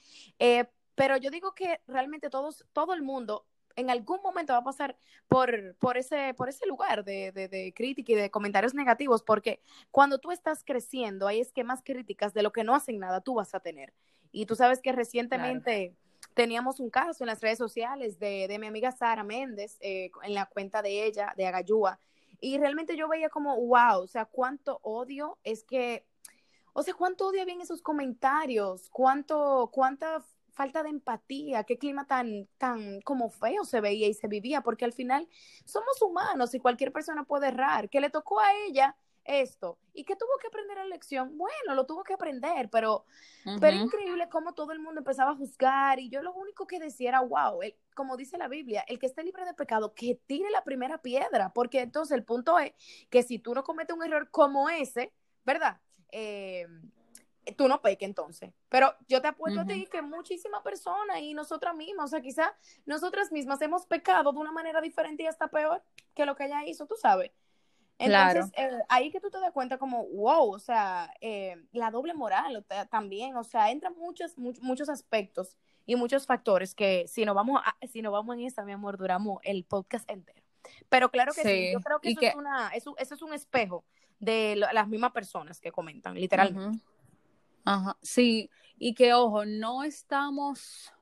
pero 0.94 1.16
yo 1.16 1.30
digo 1.30 1.54
que 1.54 1.80
realmente 1.86 2.28
todos, 2.30 2.66
todo 2.72 2.92
el 2.94 3.02
mundo 3.02 3.46
en 3.76 3.90
algún 3.90 4.20
momento 4.22 4.52
va 4.52 4.60
a 4.60 4.64
pasar 4.64 4.96
por, 5.28 5.74
por, 5.76 5.96
ese, 5.96 6.34
por 6.34 6.48
ese 6.48 6.66
lugar 6.66 7.04
de, 7.04 7.32
de, 7.32 7.72
crítica 7.74 8.12
y 8.12 8.16
de 8.16 8.30
comentarios 8.30 8.74
negativos, 8.74 9.22
porque 9.22 9.60
cuando 9.90 10.18
tú 10.18 10.30
estás 10.30 10.62
creciendo, 10.64 11.26
hay 11.26 11.40
es 11.40 11.52
que 11.52 11.64
más 11.64 11.82
críticas 11.82 12.34
de 12.34 12.42
lo 12.42 12.52
que 12.52 12.64
no 12.64 12.74
hacen 12.74 12.98
nada 12.98 13.20
tú 13.20 13.34
vas 13.34 13.54
a 13.54 13.60
tener. 13.60 13.92
Y 14.32 14.46
tú 14.46 14.56
sabes 14.56 14.80
que 14.80 14.92
recientemente 14.92 15.94
teníamos 16.34 16.80
un 16.80 16.90
caso 16.90 17.22
en 17.22 17.28
las 17.28 17.40
redes 17.40 17.58
sociales 17.58 18.18
de, 18.18 18.48
de 18.48 18.58
mi 18.58 18.66
amiga 18.66 18.92
Sara 18.92 19.22
Méndez, 19.22 19.76
eh, 19.80 20.10
en 20.22 20.34
la 20.34 20.46
cuenta 20.46 20.82
de 20.82 21.06
ella, 21.06 21.32
de 21.36 21.46
Agayúa, 21.46 21.98
y 22.40 22.58
realmente 22.58 22.96
yo 22.96 23.08
veía 23.08 23.30
como, 23.30 23.56
wow, 23.56 24.02
o 24.02 24.06
sea, 24.06 24.26
cuánto 24.26 24.78
odio 24.82 25.38
es 25.44 25.64
que, 25.64 26.04
o 26.72 26.82
sea, 26.82 26.92
cuánto 26.92 27.28
odio 27.28 27.42
había 27.42 27.54
en 27.54 27.62
esos 27.62 27.80
comentarios, 27.80 28.90
cuánto, 28.90 29.70
cuánta 29.72 30.22
falta 30.54 30.82
de 30.82 30.90
empatía, 30.90 31.64
qué 31.64 31.78
clima 31.78 32.06
tan, 32.06 32.48
tan 32.58 33.00
como 33.02 33.28
feo 33.28 33.64
se 33.64 33.80
veía 33.80 34.08
y 34.08 34.14
se 34.14 34.28
vivía, 34.28 34.62
porque 34.62 34.84
al 34.84 34.92
final 34.92 35.28
somos 35.64 36.00
humanos 36.00 36.54
y 36.54 36.60
cualquier 36.60 36.92
persona 36.92 37.24
puede 37.24 37.48
errar, 37.48 37.90
que 37.90 38.00
le 38.00 38.10
tocó 38.10 38.40
a 38.40 38.54
ella 38.66 38.96
esto 39.24 39.78
y 39.94 40.04
que 40.04 40.16
tuvo 40.16 40.30
que 40.40 40.48
aprender 40.48 40.76
la 40.76 40.84
lección, 40.84 41.36
bueno, 41.38 41.74
lo 41.74 41.86
tuvo 41.86 42.04
que 42.04 42.12
aprender, 42.12 42.68
pero, 42.70 43.04
pero 43.60 43.76
increíble 43.76 44.28
cómo 44.28 44.52
todo 44.52 44.72
el 44.72 44.80
mundo 44.80 45.00
empezaba 45.00 45.32
a 45.32 45.36
juzgar 45.36 45.98
y 45.98 46.10
yo 46.10 46.22
lo 46.22 46.32
único 46.34 46.66
que 46.66 46.78
decía 46.78 47.08
era, 47.10 47.20
wow, 47.20 47.60
como 47.94 48.16
dice 48.16 48.38
la 48.38 48.48
Biblia, 48.48 48.84
el 48.86 48.98
que 48.98 49.06
esté 49.06 49.22
libre 49.22 49.44
de 49.44 49.54
pecado, 49.54 49.94
que 49.94 50.20
tire 50.26 50.50
la 50.50 50.62
primera 50.62 50.98
piedra, 50.98 51.52
porque 51.54 51.80
entonces 51.80 52.16
el 52.16 52.24
punto 52.24 52.58
es 52.58 52.72
que 53.10 53.22
si 53.22 53.38
tú 53.38 53.54
no 53.54 53.64
cometes 53.64 53.96
un 53.96 54.04
error 54.04 54.30
como 54.30 54.68
ese, 54.68 55.12
¿verdad? 55.44 55.80
Eh, 56.12 56.66
tú 57.52 57.68
no 57.68 57.80
peques 57.82 58.08
entonces. 58.08 58.52
Pero 58.68 58.94
yo 59.08 59.20
te 59.20 59.28
apuesto 59.28 59.60
a 59.60 59.66
ti 59.66 59.86
que 59.90 60.02
muchísimas 60.02 60.62
personas 60.62 61.20
y 61.20 61.34
nosotras 61.34 61.74
mismas, 61.74 62.06
o 62.06 62.08
sea, 62.08 62.20
quizás 62.20 62.50
nosotras 62.86 63.32
mismas 63.32 63.60
hemos 63.62 63.86
pecado 63.86 64.32
de 64.32 64.38
una 64.38 64.52
manera 64.52 64.80
diferente 64.80 65.22
y 65.22 65.26
hasta 65.26 65.48
peor 65.48 65.82
que 66.14 66.26
lo 66.26 66.36
que 66.36 66.46
ella 66.46 66.64
hizo, 66.64 66.86
tú 66.86 66.96
sabes. 66.96 67.32
Entonces, 67.98 68.52
eh, 68.56 68.70
ahí 68.88 69.10
que 69.10 69.20
tú 69.20 69.30
te 69.30 69.38
das 69.38 69.52
cuenta 69.52 69.78
como, 69.78 70.04
wow, 70.06 70.52
o 70.52 70.58
sea, 70.58 71.12
eh, 71.20 71.56
la 71.72 71.90
doble 71.90 72.12
moral 72.14 72.64
también, 72.90 73.36
o 73.36 73.44
sea, 73.44 73.70
entran 73.70 73.96
muchos, 73.96 74.36
muchos 74.36 74.88
aspectos 74.88 75.56
y 75.86 75.96
muchos 75.96 76.26
factores 76.26 76.74
que 76.74 77.06
si 77.06 77.24
no 77.24 77.34
vamos 77.34 77.60
a, 77.64 77.76
si 77.86 78.02
no 78.02 78.10
vamos 78.10 78.36
en 78.36 78.46
esta, 78.46 78.64
mi 78.64 78.72
amor, 78.72 78.98
duramos 78.98 79.38
el 79.44 79.64
podcast 79.64 80.10
entero. 80.10 80.42
Pero 80.88 81.10
claro 81.10 81.32
que 81.32 81.42
sí, 81.42 81.72
yo 81.72 81.80
creo 81.80 82.00
que, 82.00 82.10
eso, 82.10 82.20
Es 82.20 82.34
una, 82.34 82.68
eso, 82.70 82.96
es 82.98 83.22
un 83.22 83.32
espejo 83.32 83.84
de 84.18 84.56
las 84.56 84.88
mismas 84.88 85.12
personas 85.12 85.60
que 85.60 85.70
comentan, 85.70 86.14
literalmente. 86.14 86.84
Ajá, 87.64 87.96
sí, 88.02 88.50
y 88.78 88.94
que 88.94 89.14
ojo, 89.14 89.44
no 89.46 89.84
estamos 89.84 90.92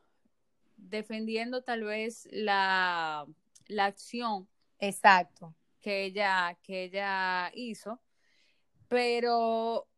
defendiendo 0.77 1.63
tal 1.63 1.85
vez 1.85 2.29
la, 2.31 3.27
la 3.67 3.85
acción. 3.87 4.49
Exacto. 4.79 5.55
Que 5.81 6.05
ella, 6.05 6.57
que 6.63 6.85
ella 6.85 7.51
hizo, 7.55 8.01
pero 8.89 9.89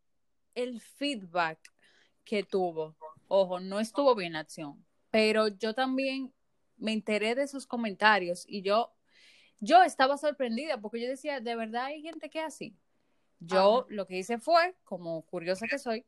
el 0.55 0.81
feedback 0.81 1.59
que 2.25 2.43
tuvo, 2.43 2.97
ojo, 3.29 3.61
no 3.61 3.81
estuvo 3.81 4.15
bien 4.15 4.33
la 4.33 4.41
acción, 4.41 4.85
pero 5.11 5.49
yo 5.49 5.75
también 5.75 6.33
me 6.77 6.93
enteré 6.93 7.35
de 7.35 7.43
esos 7.43 7.67
comentarios 7.67 8.45
y 8.49 8.63
yo, 8.63 8.95
yo 9.61 9.83
estaba 9.83 10.17
sorprendida 10.17 10.81
porque 10.81 11.03
yo 11.03 11.09
decía, 11.09 11.41
de 11.41 11.57
verdad 11.57 11.87
hay 11.87 12.03
gente 12.03 12.31
que 12.31 12.41
así. 12.41 12.77
Yo 13.41 13.85
lo 13.91 14.07
que 14.07 14.17
hice 14.17 14.39
fue, 14.39 14.75
como 14.85 15.23
curiosa 15.27 15.67
que 15.67 15.79
soy, 15.79 16.07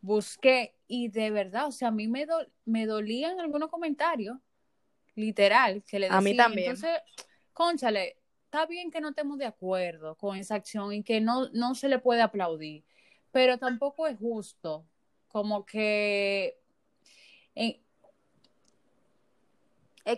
busqué 0.00 0.74
y 0.86 1.08
de 1.08 1.30
verdad, 1.30 1.66
o 1.66 1.72
sea, 1.72 1.88
a 1.88 1.92
mí 1.92 2.08
me, 2.08 2.26
me 2.64 2.86
dolían 2.86 3.40
algunos 3.40 3.70
comentarios, 3.70 4.38
literal, 5.14 5.82
que 5.84 5.98
le 5.98 6.06
decían. 6.06 6.18
A 6.18 6.22
mí 6.22 6.36
también. 6.36 6.70
Entonces, 6.70 7.00
conchale, 7.52 8.18
está 8.44 8.66
bien 8.66 8.90
que 8.90 9.00
no 9.00 9.10
estemos 9.10 9.38
de 9.38 9.46
acuerdo 9.46 10.16
con 10.16 10.36
esa 10.36 10.54
acción 10.54 10.92
y 10.92 11.02
que 11.02 11.20
no, 11.20 11.48
no 11.50 11.74
se 11.74 11.88
le 11.88 11.98
puede 11.98 12.22
aplaudir, 12.22 12.84
pero 13.30 13.58
tampoco 13.58 14.06
es 14.06 14.18
justo, 14.18 14.86
como 15.28 15.66
que... 15.66 16.58
es 17.54 17.76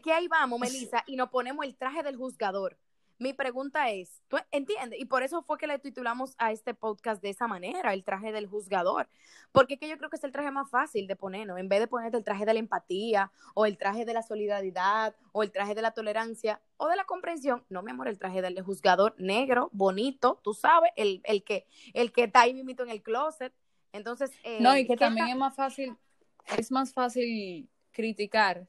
que 0.03 0.13
ahí 0.13 0.29
vamos, 0.29 0.61
Melissa, 0.61 1.03
y 1.07 1.17
nos 1.17 1.31
ponemos 1.31 1.65
el 1.65 1.75
traje 1.75 2.05
del 2.05 2.17
juzgador. 2.17 2.79
Mi 3.21 3.35
pregunta 3.35 3.91
es, 3.91 4.23
¿tú 4.29 4.39
entiendes? 4.51 4.99
Y 4.99 5.05
por 5.05 5.23
eso 5.23 5.43
fue 5.43 5.59
que 5.59 5.67
le 5.67 5.79
titulamos 5.79 6.35
a 6.39 6.53
este 6.53 6.73
podcast 6.73 7.23
de 7.23 7.29
esa 7.29 7.47
manera, 7.47 7.93
el 7.93 8.03
traje 8.03 8.33
del 8.33 8.47
juzgador, 8.47 9.09
porque 9.53 9.79
que 9.79 9.89
yo 9.89 9.99
creo 9.99 10.09
que 10.09 10.17
es 10.17 10.25
el 10.25 10.33
traje 10.33 10.51
más 10.51 10.71
fácil 10.71 11.07
de 11.07 11.17
ponernos, 11.17 11.59
en 11.59 11.69
vez 11.69 11.81
de 11.81 11.87
ponerte 11.87 12.17
el 12.17 12.25
traje 12.25 12.47
de 12.47 12.55
la 12.55 12.61
empatía 12.61 13.31
o 13.53 13.67
el 13.67 13.77
traje 13.77 14.07
de 14.07 14.15
la 14.15 14.23
solidaridad 14.23 15.15
o 15.33 15.43
el 15.43 15.53
traje 15.53 15.75
de 15.75 15.83
la 15.83 15.91
tolerancia 15.91 16.63
o 16.79 16.89
de 16.89 16.97
la 16.97 17.05
comprensión, 17.05 17.63
no, 17.69 17.83
mi 17.83 17.91
amor, 17.91 18.09
el 18.09 18.19
traje 18.19 18.41
del 18.41 18.63
juzgador 18.63 19.15
negro, 19.19 19.69
bonito, 19.73 20.41
tú 20.43 20.55
sabes, 20.55 20.91
el, 20.97 21.21
el 21.25 21.45
que, 21.45 21.67
el 21.93 22.13
que 22.13 22.25
está 22.25 22.41
ahí 22.41 22.55
mismito 22.55 22.85
en 22.85 22.89
el 22.89 23.03
closet. 23.03 23.53
Entonces, 23.93 24.33
eh, 24.45 24.61
no, 24.63 24.75
y 24.79 24.87
que 24.87 24.97
también 24.97 25.29
es 25.29 25.37
más 25.37 25.55
fácil, 25.55 25.95
es 26.57 26.73
más 26.73 26.95
fácil 26.95 27.69
criticar 27.91 28.67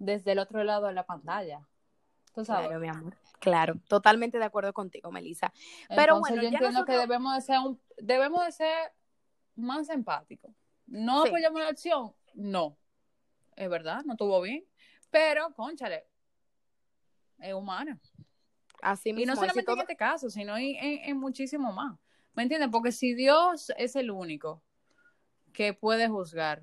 desde 0.00 0.32
el 0.32 0.40
otro 0.40 0.64
lado 0.64 0.88
de 0.88 0.92
la 0.92 1.06
pantalla. 1.06 1.60
Tú 2.34 2.44
sabes. 2.44 2.66
Claro, 2.66 2.80
mi 2.80 2.88
amor. 2.88 3.16
Claro, 3.40 3.74
totalmente 3.88 4.38
de 4.38 4.44
acuerdo 4.44 4.72
contigo, 4.72 5.10
Melissa. 5.12 5.52
Pero 5.88 6.18
bueno, 6.18 6.42
yo 6.42 6.48
entiendo 6.48 6.84
que 6.84 6.96
debemos 6.96 7.34
de 7.34 7.40
ser 7.40 7.58
un, 7.58 7.80
debemos 7.98 8.44
de 8.44 8.52
ser 8.52 8.92
más 9.54 9.88
empáticos. 9.88 10.52
No 10.86 11.22
apoyamos 11.22 11.60
la 11.60 11.68
acción, 11.68 12.14
no. 12.34 12.76
Es 13.56 13.68
verdad, 13.68 14.04
no 14.04 14.12
estuvo 14.12 14.40
bien. 14.40 14.64
Pero, 15.10 15.52
conchale, 15.54 16.06
es 17.38 17.54
humana. 17.54 17.98
Así 18.82 19.12
mismo. 19.12 19.22
Y 19.22 19.26
no 19.26 19.34
solamente 19.34 19.72
en 19.72 19.78
este 19.78 19.96
caso, 19.96 20.30
sino 20.30 20.56
en, 20.56 20.76
en 20.80 21.16
muchísimo 21.16 21.72
más. 21.72 21.98
¿Me 22.34 22.42
entiendes? 22.42 22.68
Porque 22.70 22.92
si 22.92 23.14
Dios 23.14 23.72
es 23.78 23.96
el 23.96 24.10
único 24.10 24.62
que 25.52 25.72
puede 25.72 26.08
juzgar, 26.08 26.62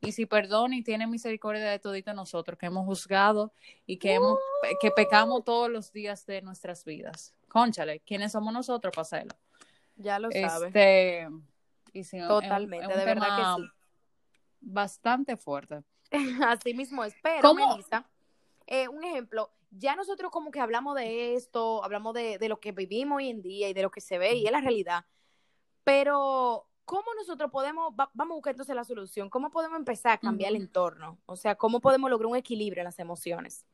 y 0.00 0.12
si 0.12 0.26
perdona 0.26 0.76
y 0.76 0.82
tiene 0.82 1.06
misericordia 1.06 1.70
de 1.70 1.78
todito 1.78 2.12
nosotros 2.14 2.58
que 2.58 2.66
hemos 2.66 2.86
juzgado 2.86 3.52
y 3.86 3.98
que 3.98 4.14
hemos 4.14 4.38
que 4.80 4.90
pecamos 4.90 5.44
todos 5.44 5.70
los 5.70 5.92
días 5.92 6.26
de 6.26 6.42
nuestras 6.42 6.84
vidas. 6.84 7.34
Conchale, 7.48 8.00
¿quiénes 8.00 8.32
somos 8.32 8.52
nosotros 8.52 8.92
para 8.94 9.02
hacerlo? 9.02 9.36
Ya 9.96 10.18
lo 10.18 10.30
este, 10.30 11.28
Totalmente, 12.26 12.96
de 12.96 13.04
verdad 13.04 13.56
que 13.56 13.62
sí. 13.62 13.68
Bastante 14.60 15.36
fuerte. 15.36 15.82
Así 16.46 16.74
mismo 16.74 17.04
es. 17.04 17.14
Pero, 17.22 17.54
Melissa, 17.54 18.06
eh, 18.66 18.88
un 18.88 19.04
ejemplo, 19.04 19.50
ya 19.70 19.96
nosotros 19.96 20.30
como 20.30 20.50
que 20.50 20.60
hablamos 20.60 20.94
de 20.96 21.34
esto, 21.34 21.82
hablamos 21.84 22.14
de, 22.14 22.38
de, 22.38 22.48
lo 22.48 22.60
que 22.60 22.72
vivimos 22.72 23.18
hoy 23.18 23.28
en 23.28 23.42
día 23.42 23.68
y 23.68 23.72
de 23.72 23.82
lo 23.82 23.90
que 23.90 24.00
se 24.00 24.18
ve 24.18 24.34
y 24.34 24.46
es 24.46 24.52
la 24.52 24.60
realidad. 24.60 25.04
Pero 25.84 26.69
¿cómo 26.90 27.04
nosotros 27.16 27.52
podemos, 27.52 27.94
vamos 27.94 28.32
a 28.32 28.34
buscar 28.34 28.50
entonces 28.50 28.74
la 28.74 28.82
solución? 28.82 29.30
¿Cómo 29.30 29.52
podemos 29.52 29.78
empezar 29.78 30.10
a 30.10 30.18
cambiar 30.18 30.50
el 30.50 30.56
entorno? 30.56 31.18
O 31.24 31.36
sea, 31.36 31.54
¿cómo 31.54 31.78
podemos 31.78 32.10
lograr 32.10 32.26
un 32.26 32.36
equilibrio 32.36 32.80
en 32.80 32.86
las 32.86 32.98
emociones? 32.98 33.64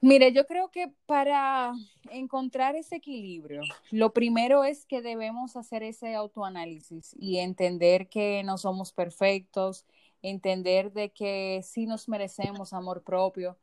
Mire, 0.00 0.32
yo 0.32 0.46
creo 0.46 0.70
que 0.70 0.92
para 1.04 1.74
encontrar 2.10 2.76
ese 2.76 2.94
equilibrio, 2.94 3.62
lo 3.90 4.12
primero 4.12 4.62
es 4.62 4.86
que 4.86 5.02
debemos 5.02 5.56
hacer 5.56 5.82
ese 5.82 6.14
autoanálisis 6.14 7.12
y 7.18 7.38
entender 7.38 8.08
que 8.08 8.44
no 8.44 8.56
somos 8.56 8.92
perfectos, 8.92 9.84
entender 10.22 10.92
de 10.92 11.10
que 11.10 11.60
sí 11.64 11.86
nos 11.86 12.08
merecemos 12.08 12.72
amor 12.72 13.02
propio, 13.02 13.58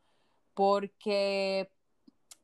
porque 0.53 1.71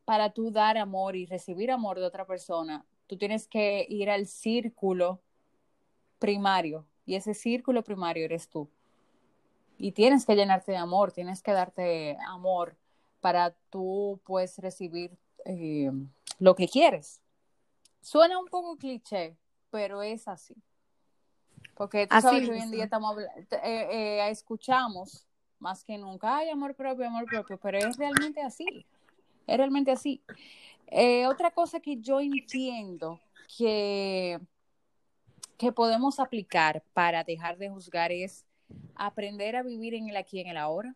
para 0.05 0.29
tú 0.29 0.49
dar 0.49 0.77
amor 0.77 1.17
y 1.17 1.25
recibir 1.25 1.71
amor 1.71 1.99
de 1.99 2.05
otra 2.05 2.25
persona, 2.25 2.85
tú 3.07 3.17
tienes 3.17 3.49
que 3.49 3.85
ir 3.89 4.09
al 4.09 4.27
círculo 4.27 5.19
primario 6.25 6.83
y 7.05 7.13
ese 7.13 7.35
círculo 7.35 7.83
primario 7.83 8.25
eres 8.25 8.49
tú. 8.49 8.67
Y 9.77 9.91
tienes 9.91 10.25
que 10.25 10.35
llenarte 10.35 10.71
de 10.71 10.79
amor, 10.79 11.11
tienes 11.11 11.43
que 11.43 11.51
darte 11.51 12.17
amor 12.27 12.75
para 13.21 13.51
tú 13.69 14.19
pues 14.23 14.57
recibir 14.57 15.15
eh, 15.45 15.91
lo 16.39 16.55
que 16.55 16.67
quieres. 16.67 17.21
Suena 18.01 18.39
un 18.39 18.47
poco 18.47 18.75
cliché, 18.77 19.35
pero 19.69 20.01
es 20.01 20.27
así. 20.27 20.55
Porque 21.75 22.07
tú 22.07 22.19
sabes 22.19 22.47
que 22.47 22.53
hoy 22.53 22.59
en 22.59 22.71
día 22.71 22.85
estamos 22.85 23.17
eh, 23.19 23.47
eh, 23.61 24.29
escuchamos 24.29 25.27
más 25.59 25.83
que 25.83 25.97
nunca, 25.99 26.37
hay 26.37 26.49
amor 26.49 26.73
propio, 26.73 27.05
amor 27.05 27.25
propio, 27.25 27.59
pero 27.61 27.77
es 27.77 27.97
realmente 27.97 28.41
así. 28.41 28.85
Es 29.45 29.57
realmente 29.57 29.91
así. 29.91 30.23
otra 31.27 31.51
cosa 31.51 31.79
que 31.79 31.97
yo 31.97 32.19
entiendo 32.19 33.19
que 33.57 34.39
que 35.57 35.71
podemos 35.71 36.19
aplicar 36.19 36.83
para 36.93 37.23
dejar 37.23 37.57
de 37.57 37.69
juzgar 37.69 38.11
es 38.11 38.45
aprender 38.95 39.55
a 39.55 39.63
vivir 39.63 39.93
en 39.93 40.09
el 40.09 40.17
aquí 40.17 40.37
y 40.37 40.41
en 40.41 40.47
el 40.47 40.57
ahora. 40.57 40.95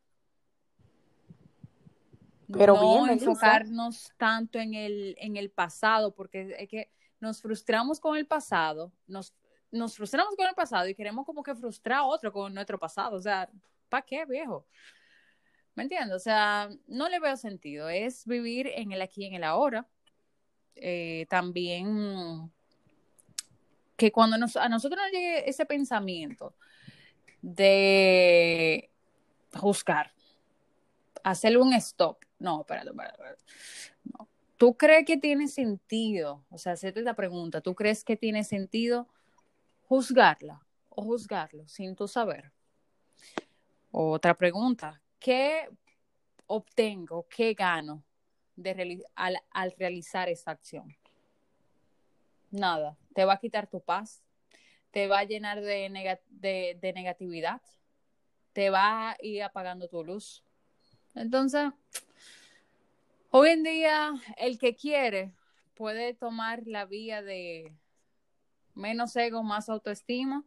Pero 2.51 2.75
no 2.75 3.07
enfocarnos 3.07 4.11
tanto 4.17 4.59
en 4.59 4.73
el, 4.73 5.15
en 5.19 5.37
el 5.37 5.51
pasado, 5.51 6.13
porque 6.15 6.55
es 6.57 6.67
que 6.67 6.91
nos 7.19 7.41
frustramos 7.41 7.99
con 7.99 8.17
el 8.17 8.25
pasado, 8.25 8.91
nos, 9.05 9.35
nos 9.71 9.95
frustramos 9.95 10.35
con 10.35 10.47
el 10.47 10.55
pasado 10.55 10.87
y 10.87 10.95
queremos 10.95 11.25
como 11.25 11.43
que 11.43 11.53
frustrar 11.53 11.99
a 11.99 12.05
otro 12.05 12.33
con 12.33 12.53
nuestro 12.53 12.79
pasado. 12.79 13.17
O 13.17 13.21
sea, 13.21 13.49
¿para 13.87 14.03
qué, 14.03 14.25
viejo? 14.25 14.65
¿Me 15.75 15.83
entiendes? 15.83 16.15
O 16.15 16.19
sea, 16.19 16.69
no 16.87 17.07
le 17.07 17.19
veo 17.19 17.37
sentido. 17.37 17.87
Es 17.87 18.25
vivir 18.25 18.67
en 18.67 18.91
el 18.91 19.01
aquí 19.01 19.23
y 19.23 19.27
en 19.27 19.35
el 19.35 19.43
ahora. 19.43 19.87
Eh, 20.75 21.27
también 21.29 22.51
que 23.99 24.13
cuando 24.13 24.37
a 24.37 24.69
nosotros 24.69 24.97
nos 24.97 25.11
llegue 25.11 25.49
ese 25.49 25.65
pensamiento 25.65 26.55
de 27.41 28.89
juzgar, 29.53 30.13
hacerle 31.21 31.57
un 31.57 31.73
stop. 31.73 32.23
No, 32.39 32.61
espérate, 32.61 32.89
espérate, 32.89 33.43
No. 34.05 34.27
¿Tú 34.55 34.75
crees 34.75 35.05
que 35.05 35.17
tiene 35.17 35.47
sentido? 35.49 36.45
O 36.49 36.57
sea, 36.57 36.73
hacerte 36.73 36.99
esta 36.99 37.13
pregunta, 37.13 37.61
¿tú 37.61 37.75
crees 37.75 38.03
que 38.03 38.15
tiene 38.15 38.43
sentido 38.43 39.07
juzgarla 39.83 40.65
o 40.89 41.03
juzgarlo 41.03 41.67
sin 41.67 41.95
tu 41.95 42.07
saber? 42.07 42.51
Otra 43.91 44.33
pregunta, 44.33 45.01
¿qué 45.19 45.69
obtengo, 46.47 47.27
qué 47.29 47.53
gano 47.53 48.03
de 48.55 49.03
al 49.15 49.73
realizar 49.77 50.29
esa 50.29 50.51
acción? 50.51 50.95
Nada, 52.51 52.97
te 53.13 53.25
va 53.25 53.33
a 53.33 53.39
quitar 53.39 53.67
tu 53.67 53.79
paz, 53.79 54.23
te 54.91 55.07
va 55.07 55.19
a 55.19 55.23
llenar 55.23 55.61
de, 55.61 55.89
negatividad, 56.81 57.61
te 58.53 58.69
va 58.69 59.11
a 59.11 59.17
ir 59.21 59.43
apagando 59.43 59.87
tu 59.87 60.03
luz. 60.03 60.43
Entonces, 61.13 61.71
hoy 63.29 63.49
en 63.49 63.63
día, 63.63 64.13
el 64.37 64.57
que 64.57 64.75
quiere 64.75 65.31
puede 65.75 66.13
tomar 66.13 66.65
la 66.65 66.85
vía 66.85 67.21
de 67.21 67.71
menos 68.73 69.15
ego, 69.15 69.43
más 69.43 69.69
autoestima 69.69 70.43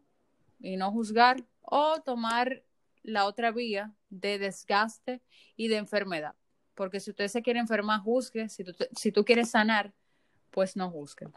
y 0.60 0.76
no 0.76 0.90
juzgar, 0.90 1.44
o 1.60 2.00
tomar 2.00 2.64
la 3.02 3.26
otra 3.26 3.52
vía 3.52 3.94
de 4.10 4.38
desgaste 4.38 5.22
y 5.56 5.68
de 5.68 5.76
enfermedad. 5.76 6.34
Porque 6.74 7.00
si 7.00 7.10
usted 7.10 7.28
se 7.28 7.42
quiere 7.42 7.60
enfermar, 7.60 8.00
juzgue. 8.00 8.48
Si 8.48 8.64
tú, 8.64 8.72
si 8.96 9.12
tú 9.12 9.24
quieres 9.24 9.50
sanar, 9.50 9.92
pues 10.50 10.76
no 10.76 10.90
juzgue. 10.90 11.28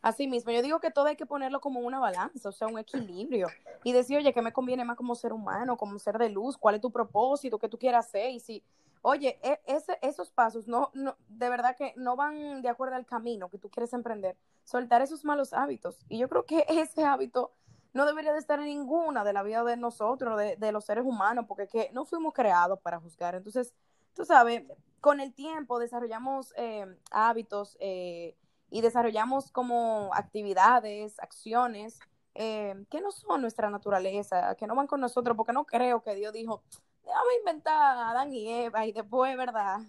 Así 0.00 0.28
mismo, 0.28 0.52
yo 0.52 0.62
digo 0.62 0.78
que 0.80 0.90
todo 0.90 1.06
hay 1.06 1.16
que 1.16 1.26
ponerlo 1.26 1.60
como 1.60 1.80
una 1.80 1.98
balanza, 1.98 2.48
o 2.48 2.52
sea, 2.52 2.68
un 2.68 2.78
equilibrio. 2.78 3.48
Y 3.82 3.92
decir, 3.92 4.18
oye, 4.18 4.32
¿qué 4.32 4.42
me 4.42 4.52
conviene 4.52 4.84
más 4.84 4.96
como 4.96 5.14
ser 5.14 5.32
humano, 5.32 5.76
como 5.76 5.98
ser 5.98 6.18
de 6.18 6.28
luz? 6.28 6.56
¿Cuál 6.56 6.76
es 6.76 6.80
tu 6.80 6.90
propósito? 6.90 7.58
¿Qué 7.58 7.68
tú 7.68 7.78
quieres 7.78 8.00
hacer? 8.00 8.30
Y 8.30 8.40
si, 8.40 8.62
oye, 9.02 9.38
e, 9.42 9.60
esos 10.02 10.30
pasos 10.30 10.68
no, 10.68 10.90
no, 10.94 11.16
de 11.28 11.48
verdad 11.48 11.76
que 11.76 11.94
no 11.96 12.14
van 12.14 12.62
de 12.62 12.68
acuerdo 12.68 12.94
al 12.94 13.06
camino 13.06 13.48
que 13.48 13.58
tú 13.58 13.68
quieres 13.70 13.92
emprender. 13.92 14.36
Soltar 14.62 15.02
esos 15.02 15.24
malos 15.24 15.52
hábitos. 15.52 16.04
Y 16.08 16.18
yo 16.18 16.28
creo 16.28 16.44
que 16.44 16.64
ese 16.68 17.04
hábito 17.04 17.52
no 17.92 18.06
debería 18.06 18.32
de 18.32 18.38
estar 18.38 18.60
en 18.60 18.66
ninguna 18.66 19.24
de 19.24 19.32
la 19.32 19.42
vida 19.42 19.64
de 19.64 19.76
nosotros, 19.76 20.38
de, 20.38 20.56
de 20.56 20.72
los 20.72 20.84
seres 20.84 21.04
humanos, 21.04 21.46
porque 21.48 21.66
que 21.66 21.90
no 21.92 22.04
fuimos 22.04 22.34
creados 22.34 22.78
para 22.80 23.00
juzgar. 23.00 23.34
Entonces, 23.34 23.74
tú 24.14 24.24
sabes, 24.24 24.62
con 25.00 25.20
el 25.20 25.32
tiempo 25.32 25.78
desarrollamos 25.78 26.52
eh, 26.56 26.86
hábitos, 27.10 27.76
eh, 27.80 28.36
y 28.70 28.80
desarrollamos 28.80 29.50
como 29.50 30.10
actividades, 30.14 31.18
acciones 31.20 31.98
eh, 32.34 32.84
que 32.90 33.00
no 33.00 33.10
son 33.10 33.40
nuestra 33.40 33.68
naturaleza, 33.70 34.54
que 34.54 34.66
no 34.66 34.76
van 34.76 34.86
con 34.86 35.00
nosotros, 35.00 35.36
porque 35.36 35.52
no 35.52 35.64
creo 35.64 36.02
que 36.02 36.14
Dios 36.14 36.32
dijo, 36.32 36.62
déjame 37.04 37.34
inventar 37.40 37.74
a 37.74 38.10
Adán 38.10 38.32
y 38.32 38.48
Eva 38.48 38.86
y 38.86 38.92
después, 38.92 39.36
¿verdad? 39.36 39.80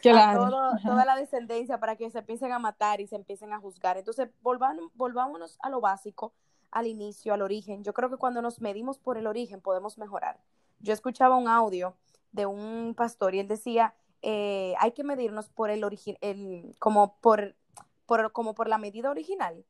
Claro. 0.00 0.48
toda 0.82 1.04
la 1.04 1.16
descendencia 1.16 1.78
para 1.78 1.96
que 1.96 2.08
se 2.10 2.20
empiecen 2.20 2.52
a 2.52 2.58
matar 2.58 3.00
y 3.00 3.06
se 3.06 3.16
empiecen 3.16 3.52
a 3.52 3.58
juzgar. 3.58 3.98
Entonces, 3.98 4.30
volvámonos 4.40 5.58
a 5.60 5.68
lo 5.68 5.80
básico, 5.80 6.32
al 6.70 6.86
inicio, 6.86 7.34
al 7.34 7.42
origen. 7.42 7.82
Yo 7.82 7.92
creo 7.92 8.08
que 8.08 8.16
cuando 8.16 8.40
nos 8.40 8.60
medimos 8.60 8.98
por 8.98 9.18
el 9.18 9.26
origen 9.26 9.60
podemos 9.60 9.98
mejorar. 9.98 10.40
Yo 10.78 10.92
escuchaba 10.92 11.36
un 11.36 11.48
audio 11.48 11.96
de 12.32 12.46
un 12.46 12.94
pastor 12.96 13.34
y 13.34 13.40
él 13.40 13.48
decía, 13.48 13.94
eh, 14.22 14.74
hay 14.78 14.92
que 14.92 15.02
medirnos 15.02 15.48
por 15.48 15.70
el 15.70 15.82
origen, 15.82 16.16
como 16.78 17.16
por 17.16 17.56
como 18.32 18.54
por 18.54 18.68
la 18.68 18.78
medida 18.78 19.10
original. 19.10 19.64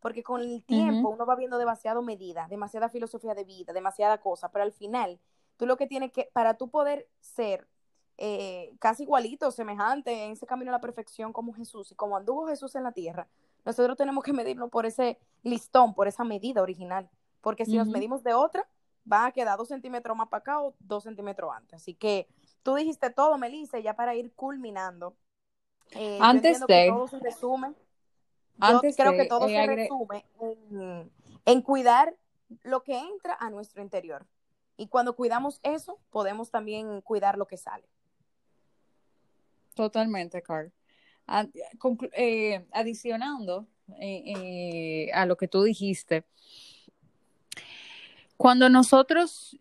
Porque 0.00 0.22
con 0.22 0.40
el 0.40 0.62
tiempo 0.62 1.08
uno 1.08 1.26
va 1.26 1.34
viendo 1.36 1.58
demasiado 1.58 2.02
medida, 2.02 2.46
demasiada 2.48 2.88
filosofía 2.88 3.34
de 3.34 3.44
vida, 3.44 3.72
demasiada 3.72 4.18
cosa, 4.18 4.50
pero 4.50 4.62
al 4.62 4.72
final, 4.72 5.18
tú 5.56 5.66
lo 5.66 5.76
que 5.76 5.86
tienes 5.86 6.12
que, 6.12 6.28
para 6.32 6.54
tú 6.54 6.68
poder 6.68 7.08
ser 7.20 7.66
eh, 8.18 8.74
casi 8.78 9.02
igualito, 9.02 9.50
semejante, 9.50 10.24
en 10.24 10.32
ese 10.32 10.46
camino 10.46 10.70
a 10.70 10.72
la 10.72 10.80
perfección 10.80 11.32
como 11.32 11.52
Jesús 11.54 11.90
y 11.92 11.94
como 11.94 12.16
anduvo 12.16 12.46
Jesús 12.46 12.74
en 12.76 12.84
la 12.84 12.92
tierra, 12.92 13.26
nosotros 13.64 13.96
tenemos 13.96 14.22
que 14.22 14.32
medirnos 14.32 14.70
por 14.70 14.86
ese 14.86 15.18
listón, 15.42 15.92
por 15.92 16.06
esa 16.06 16.24
medida 16.24 16.62
original, 16.62 17.10
porque 17.40 17.64
si 17.64 17.76
nos 17.76 17.88
medimos 17.88 18.22
de 18.22 18.34
otra, 18.34 18.68
va 19.10 19.26
a 19.26 19.32
quedar 19.32 19.58
dos 19.58 19.68
centímetros 19.68 20.16
más 20.16 20.28
para 20.28 20.40
acá 20.40 20.62
o 20.62 20.74
dos 20.78 21.04
centímetros 21.04 21.50
antes. 21.54 21.82
Así 21.82 21.94
que 21.94 22.28
tú 22.62 22.74
dijiste 22.74 23.10
todo, 23.10 23.38
Melissa, 23.38 23.78
ya 23.78 23.94
para 23.94 24.14
ir 24.14 24.32
culminando. 24.34 25.16
Eh, 25.92 26.18
antes 26.20 26.60
de... 26.66 26.88
todo 26.88 27.06
se 27.08 27.18
resume. 27.20 27.74
Antes 28.58 28.96
creo 28.96 29.12
que 29.12 29.26
todo 29.26 29.48
eh, 29.48 29.54
se 29.54 29.66
resume 29.66 30.24
en 31.44 31.62
cuidar 31.62 32.14
lo 32.62 32.82
que 32.82 32.98
entra 32.98 33.36
a 33.38 33.50
nuestro 33.50 33.82
interior. 33.82 34.26
Y 34.76 34.88
cuando 34.88 35.16
cuidamos 35.16 35.60
eso, 35.62 35.98
podemos 36.10 36.50
también 36.50 37.00
cuidar 37.00 37.38
lo 37.38 37.46
que 37.46 37.56
sale. 37.56 37.88
Totalmente, 39.74 40.42
Carl. 40.42 40.72
Eh, 42.12 42.66
adicionando 42.72 43.66
eh, 44.00 44.22
eh, 44.26 45.10
a 45.12 45.26
lo 45.26 45.36
que 45.36 45.48
tú 45.48 45.62
dijiste, 45.62 46.24
cuando 48.36 48.68
nosotros 48.68 49.58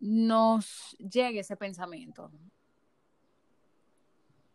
nos 0.00 0.96
llegue 0.98 1.40
ese 1.40 1.56
pensamiento, 1.56 2.30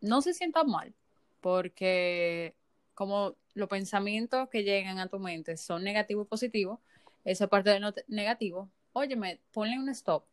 no 0.02 0.22
se 0.22 0.34
sienta 0.34 0.64
mal, 0.64 0.94
porque 1.42 2.56
como 2.94 3.36
los 3.54 3.70
pensamientos 3.70 4.50
que 4.50 4.64
llegan 4.64 5.00
a 5.00 5.08
tu 5.08 5.20
mente 5.20 5.58
son 5.58 5.84
negativos 5.84 6.26
y 6.26 6.30
positivos, 6.30 6.80
esa 7.24 7.48
parte 7.48 7.70
de 7.70 7.80
no 7.80 7.94
negativo, 8.08 8.70
óyeme, 8.94 9.40
ponle 9.52 9.78
un 9.78 9.90
stop, 9.90 10.26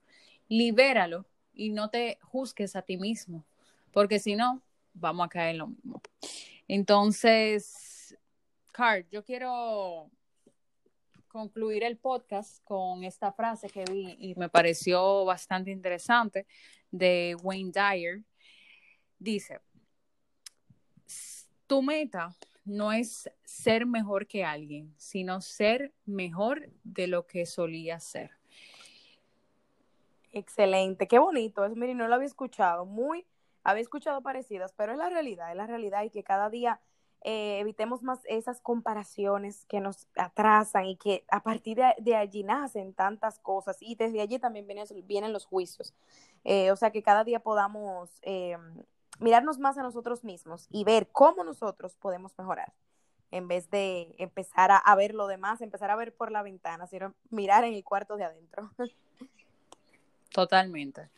libéralo 0.49 1.27
y 1.55 1.71
no 1.71 1.91
te 1.91 2.19
juzgues 2.23 2.77
a 2.77 2.83
ti 2.83 2.97
mismo, 2.97 3.45
porque 3.93 4.19
si 4.19 4.35
no, 4.35 4.63
vamos 4.95 5.27
a 5.27 5.29
caer 5.29 5.51
en 5.51 5.59
lo 5.59 5.67
mismo. 5.69 6.03
Entonces, 6.69 8.17
Card, 8.73 9.07
yo 9.11 9.25
quiero 9.25 10.11
concluir 11.29 11.85
el 11.85 11.97
podcast 11.97 12.63
con 12.65 13.05
esta 13.05 13.33
frase 13.33 13.69
que 13.69 13.85
vi 13.85 14.17
y 14.19 14.35
me 14.35 14.49
pareció 14.49 15.25
bastante 15.25 15.71
interesante 15.71 16.47
de 16.91 17.37
Wayne 17.43 17.73
Dyer. 17.73 18.23
Dice, 19.19 19.61
tu 21.67 21.83
meta 21.83 22.35
no 22.71 22.93
es 22.93 23.31
ser 23.45 23.85
mejor 23.85 24.27
que 24.27 24.45
alguien, 24.45 24.95
sino 24.97 25.41
ser 25.41 25.93
mejor 26.07 26.71
de 26.85 27.09
lo 27.09 27.27
que 27.27 27.45
solía 27.45 27.99
ser. 28.01 28.31
Excelente, 30.33 31.09
qué 31.09 31.19
bonito. 31.19 31.65
Es, 31.65 31.75
mire, 31.75 31.95
no 31.95 32.07
lo 32.07 32.15
había 32.15 32.29
escuchado. 32.29 32.87
Muy, 32.87 33.27
había 33.65 33.83
escuchado 33.83 34.23
parecidas, 34.23 34.73
pero 34.77 34.93
es 34.93 34.99
la 34.99 35.11
realidad, 35.11 35.51
es 35.51 35.57
la 35.57 35.67
realidad 35.67 36.05
y 36.05 36.11
que 36.11 36.23
cada 36.23 36.49
día 36.49 36.81
eh, 37.23 37.59
evitemos 37.59 38.03
más 38.03 38.21
esas 38.25 38.61
comparaciones 38.61 39.67
que 39.67 39.81
nos 39.81 40.07
atrasan 40.15 40.87
y 40.87 40.97
que 40.97 41.25
a 41.29 41.43
partir 41.43 41.81
de, 41.99 42.17
allí 42.17 42.45
nacen 42.45 42.95
tantas 42.95 43.41
cosas 43.41 43.77
y 43.81 43.97
desde 43.97 44.21
allí 44.21 44.39
también 44.39 44.67
vienen, 44.67 45.33
los 45.33 45.45
juicios. 45.45 45.93
Eh, 46.45 46.71
o 46.71 46.77
sea, 46.77 46.93
que 46.93 47.03
cada 47.03 47.25
día 47.25 47.41
podamos 47.41 48.11
eh, 48.23 48.57
mirarnos 49.21 49.59
más 49.59 49.79
a 49.79 49.83
nosotros 49.83 50.25
mismos 50.25 50.67
y 50.71 50.85
ver 50.85 51.09
cómo 51.13 51.45
nosotros 51.45 51.97
podemos 51.97 52.37
mejorar 52.39 52.73
en 53.31 53.47
vez 53.47 53.71
de 53.71 54.15
empezar 54.19 54.71
a, 54.73 54.95
ver 54.97 55.15
lo 55.15 55.27
demás, 55.29 55.61
empezar 55.61 55.91
a 55.91 55.97
ver 55.97 56.13
por 56.13 56.33
la 56.33 56.43
ventana, 56.43 56.87
sino 56.87 57.15
mirar 57.31 57.65
en 57.65 57.75
el 57.75 57.85
cuarto 57.85 58.17
de 58.17 58.25
adentro. 58.25 58.71
Totalmente. 60.33 61.09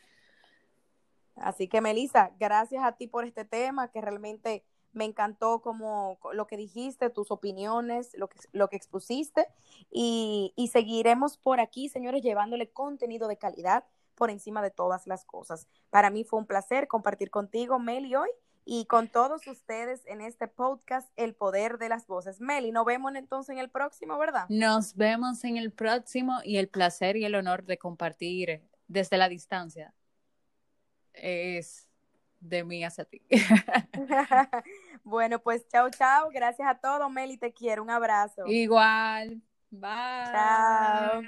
Así 1.37 1.69
que, 1.69 1.81
Melissa, 1.81 2.33
gracias 2.38 2.85
a 2.85 2.93
ti 2.93 3.07
por 3.07 3.25
este 3.25 3.45
tema, 3.45 3.88
que 3.88 4.03
realmente 4.03 4.62
me 4.93 5.07
encantó 5.07 5.61
como 5.61 6.19
lo 6.35 6.47
que 6.47 6.59
dijiste, 6.59 7.09
tus 7.09 7.31
opiniones, 7.31 8.12
lo 8.15 8.29
que, 8.29 8.38
lo 8.53 8.69
que 8.69 8.77
expusiste, 8.77 9.49
y, 9.91 10.53
y 10.55 10.69
seguiremos 10.69 11.38
por 11.38 11.61
aquí, 11.61 11.88
señores, 11.88 12.23
llevándole 12.23 12.69
contenido 12.69 13.27
de 13.27 13.38
calidad 13.38 13.85
por 14.23 14.31
encima 14.31 14.63
de 14.63 14.71
todas 14.71 15.09
las 15.09 15.25
cosas. 15.25 15.67
Para 15.91 16.09
mí 16.09 16.23
fue 16.23 16.39
un 16.39 16.47
placer 16.47 16.87
compartir 16.87 17.29
contigo, 17.29 17.81
Meli, 17.81 18.15
hoy 18.15 18.29
y 18.65 18.87
con 18.87 19.09
todos 19.09 19.49
ustedes 19.49 20.07
en 20.07 20.21
este 20.21 20.47
podcast, 20.47 21.11
El 21.17 21.35
Poder 21.35 21.77
de 21.77 21.89
las 21.89 22.07
Voces. 22.07 22.41
Meli, 22.41 22.71
nos 22.71 22.85
vemos 22.85 23.13
entonces 23.17 23.55
en 23.55 23.59
el 23.59 23.69
próximo, 23.69 24.17
¿verdad? 24.19 24.47
Nos 24.49 24.95
vemos 24.95 25.43
en 25.43 25.57
el 25.57 25.73
próximo 25.73 26.39
y 26.45 26.59
el 26.59 26.69
placer 26.69 27.17
y 27.17 27.25
el 27.25 27.35
honor 27.35 27.65
de 27.65 27.79
compartir 27.79 28.63
desde 28.87 29.17
la 29.17 29.29
distancia 29.29 29.93
es 31.13 31.89
de 32.39 32.63
mí 32.63 32.85
hacia 32.85 33.05
ti. 33.05 33.23
bueno, 35.03 35.41
pues 35.41 35.67
chao, 35.67 35.91
chao. 35.91 36.31
Gracias 36.33 36.69
a 36.69 36.79
todos, 36.79 37.11
Meli, 37.11 37.39
te 37.39 37.53
quiero. 37.53 37.83
Un 37.83 37.91
abrazo. 37.91 38.47
Igual. 38.47 39.43
Bye. 39.69 39.91
Chao. 40.31 41.23